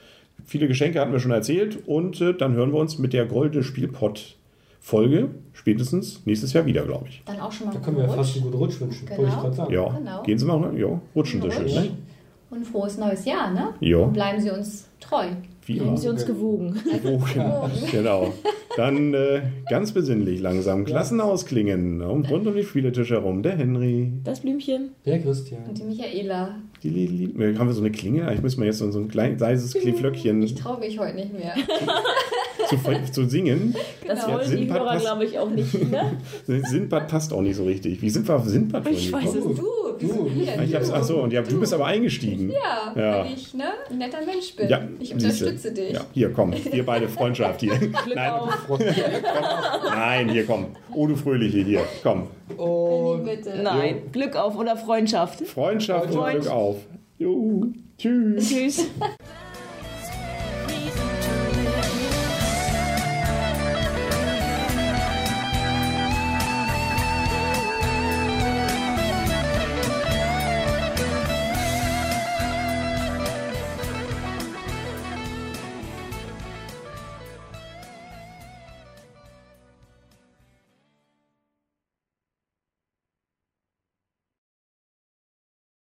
Viele 0.45 0.67
Geschenke 0.67 0.99
hatten 0.99 1.11
wir 1.11 1.19
schon 1.19 1.31
erzählt 1.31 1.79
und 1.87 2.19
äh, 2.21 2.33
dann 2.33 2.53
hören 2.53 2.71
wir 2.71 2.79
uns 2.79 2.97
mit 2.97 3.13
der 3.13 3.25
Goldene 3.25 3.63
Spielpot 3.63 4.35
Folge 4.79 5.29
spätestens 5.53 6.25
nächstes 6.25 6.53
Jahr 6.53 6.65
wieder, 6.65 6.83
glaube 6.83 7.05
ich. 7.09 7.21
Dann 7.25 7.39
auch 7.39 7.51
schon 7.51 7.67
mal 7.67 7.73
Da 7.73 7.79
können 7.79 7.97
wir 7.97 8.05
ja 8.05 8.09
fast 8.11 8.35
einen 8.35 8.45
guten 8.45 8.57
Rutsch 8.57 8.79
wünschen, 8.81 9.05
Genau. 9.05 9.19
wollte 9.19 9.31
ich 9.33 9.39
gerade 9.39 9.55
sagen. 9.55 9.73
Ja, 9.73 9.89
Genau. 9.89 10.23
gehen 10.23 10.39
Sie 10.39 10.45
mal, 10.45 10.79
ja, 10.79 11.01
rutschen 11.15 11.41
Sie 11.41 11.51
schön. 11.51 11.65
Ne? 11.65 11.89
und 12.49 12.57
ein 12.57 12.65
frohes 12.65 12.97
neues 12.97 13.23
Jahr, 13.25 13.51
ne? 13.51 13.69
Jo. 13.79 14.03
Und 14.03 14.13
bleiben 14.13 14.41
Sie 14.41 14.49
uns 14.49 14.89
treu. 14.99 15.27
Wie. 15.65 15.79
Haben 15.79 15.97
sie 15.97 16.09
uns 16.09 16.25
gewogen. 16.25 16.79
Wogen. 17.03 17.71
genau. 17.91 18.33
Dann 18.77 19.13
äh, 19.13 19.41
ganz 19.69 19.91
besinnlich 19.91 20.39
langsam. 20.39 20.85
Klassen 20.85 21.21
ausklingen. 21.21 22.01
Und 22.01 22.29
rund 22.29 22.47
um 22.47 22.55
die 22.55 22.63
Spieletisch 22.63 23.11
herum 23.11 23.43
der 23.43 23.57
Henry. 23.57 24.11
Das 24.23 24.39
Blümchen. 24.39 24.91
Der 25.05 25.19
Christian. 25.19 25.63
Und 25.67 25.77
die 25.77 25.83
Michaela. 25.83 26.55
Die, 26.83 26.89
die, 26.89 27.27
die, 27.33 27.57
haben 27.59 27.67
wir 27.67 27.73
so 27.73 27.81
eine 27.81 27.91
Klinge? 27.91 28.27
Eigentlich 28.27 28.41
müssen 28.41 28.61
wir 28.61 28.67
jetzt 28.67 28.79
so 28.79 28.85
ein 28.85 29.07
kleines 29.07 29.39
leises 29.39 29.73
Kleeflöckchen 29.73 30.41
Ich 30.41 30.55
traue 30.55 30.79
mich 30.79 30.97
heute 30.97 31.15
nicht 31.15 31.33
mehr. 31.33 31.53
zu, 32.67 33.11
zu 33.11 33.29
singen. 33.29 33.75
Das 34.07 34.25
Genau. 34.25 34.37
wollen 34.37 34.49
die 34.49 34.57
Sindbad 34.57 34.79
Hörer, 34.79 34.97
glaube 34.97 35.25
ich, 35.25 35.39
auch 35.39 35.49
nicht. 35.49 35.91
Ne? 35.91 36.17
Sindbad 36.69 37.07
passt 37.07 37.33
auch 37.33 37.41
nicht 37.41 37.55
so 37.55 37.65
richtig. 37.65 38.01
Wie 38.01 38.09
sind 38.09 38.27
wir 38.27 38.35
auf 38.35 38.45
Sindbad 38.45 38.83
vorhin 38.83 38.99
Ich 38.99 39.11
weiß 39.11 39.35
es. 39.35 39.43
Du, 39.43 39.90
Du. 40.01 40.29
Ich 40.63 40.75
hab's, 40.75 40.89
ach 40.91 41.03
so, 41.03 41.21
und 41.21 41.31
ja, 41.33 41.41
du 41.41 41.59
bist 41.59 41.73
aber 41.73 41.85
eingestiegen. 41.85 42.49
Ja, 42.51 42.93
Ja. 42.95 43.19
weil 43.25 43.33
ich 43.33 43.53
ne, 43.53 43.65
ein 43.89 43.97
netter 43.99 44.25
Mensch 44.25 44.55
bin. 44.55 44.67
Ja, 44.69 44.81
ich 44.99 45.09
siehste. 45.09 45.45
unterstütze 45.45 45.71
dich. 45.73 45.93
Ja, 45.93 46.01
hier, 46.13 46.31
komm. 46.33 46.53
Wir 46.71 46.85
beide 46.85 47.07
Freundschaft 47.07 47.61
hier. 47.61 47.73
Nein, 48.15 48.31
auf. 48.31 48.69
nein, 49.85 50.29
hier, 50.29 50.45
komm. 50.45 50.67
Oh, 50.93 51.07
du 51.07 51.15
Fröhliche 51.15 51.59
hier. 51.59 51.81
Komm. 52.03 52.27
Und 52.57 53.25
Bitte. 53.25 53.61
Nein, 53.63 54.01
Glück 54.11 54.35
auf 54.35 54.57
oder 54.57 54.75
Freundschaft. 54.75 55.41
Freundschaft 55.47 56.07
und 56.07 56.13
Freund- 56.13 56.41
Glück 56.41 56.51
auf. 56.51 56.77
Jo. 57.17 57.67
Tschüss. 57.97 58.49
Tschüss. 58.49 58.85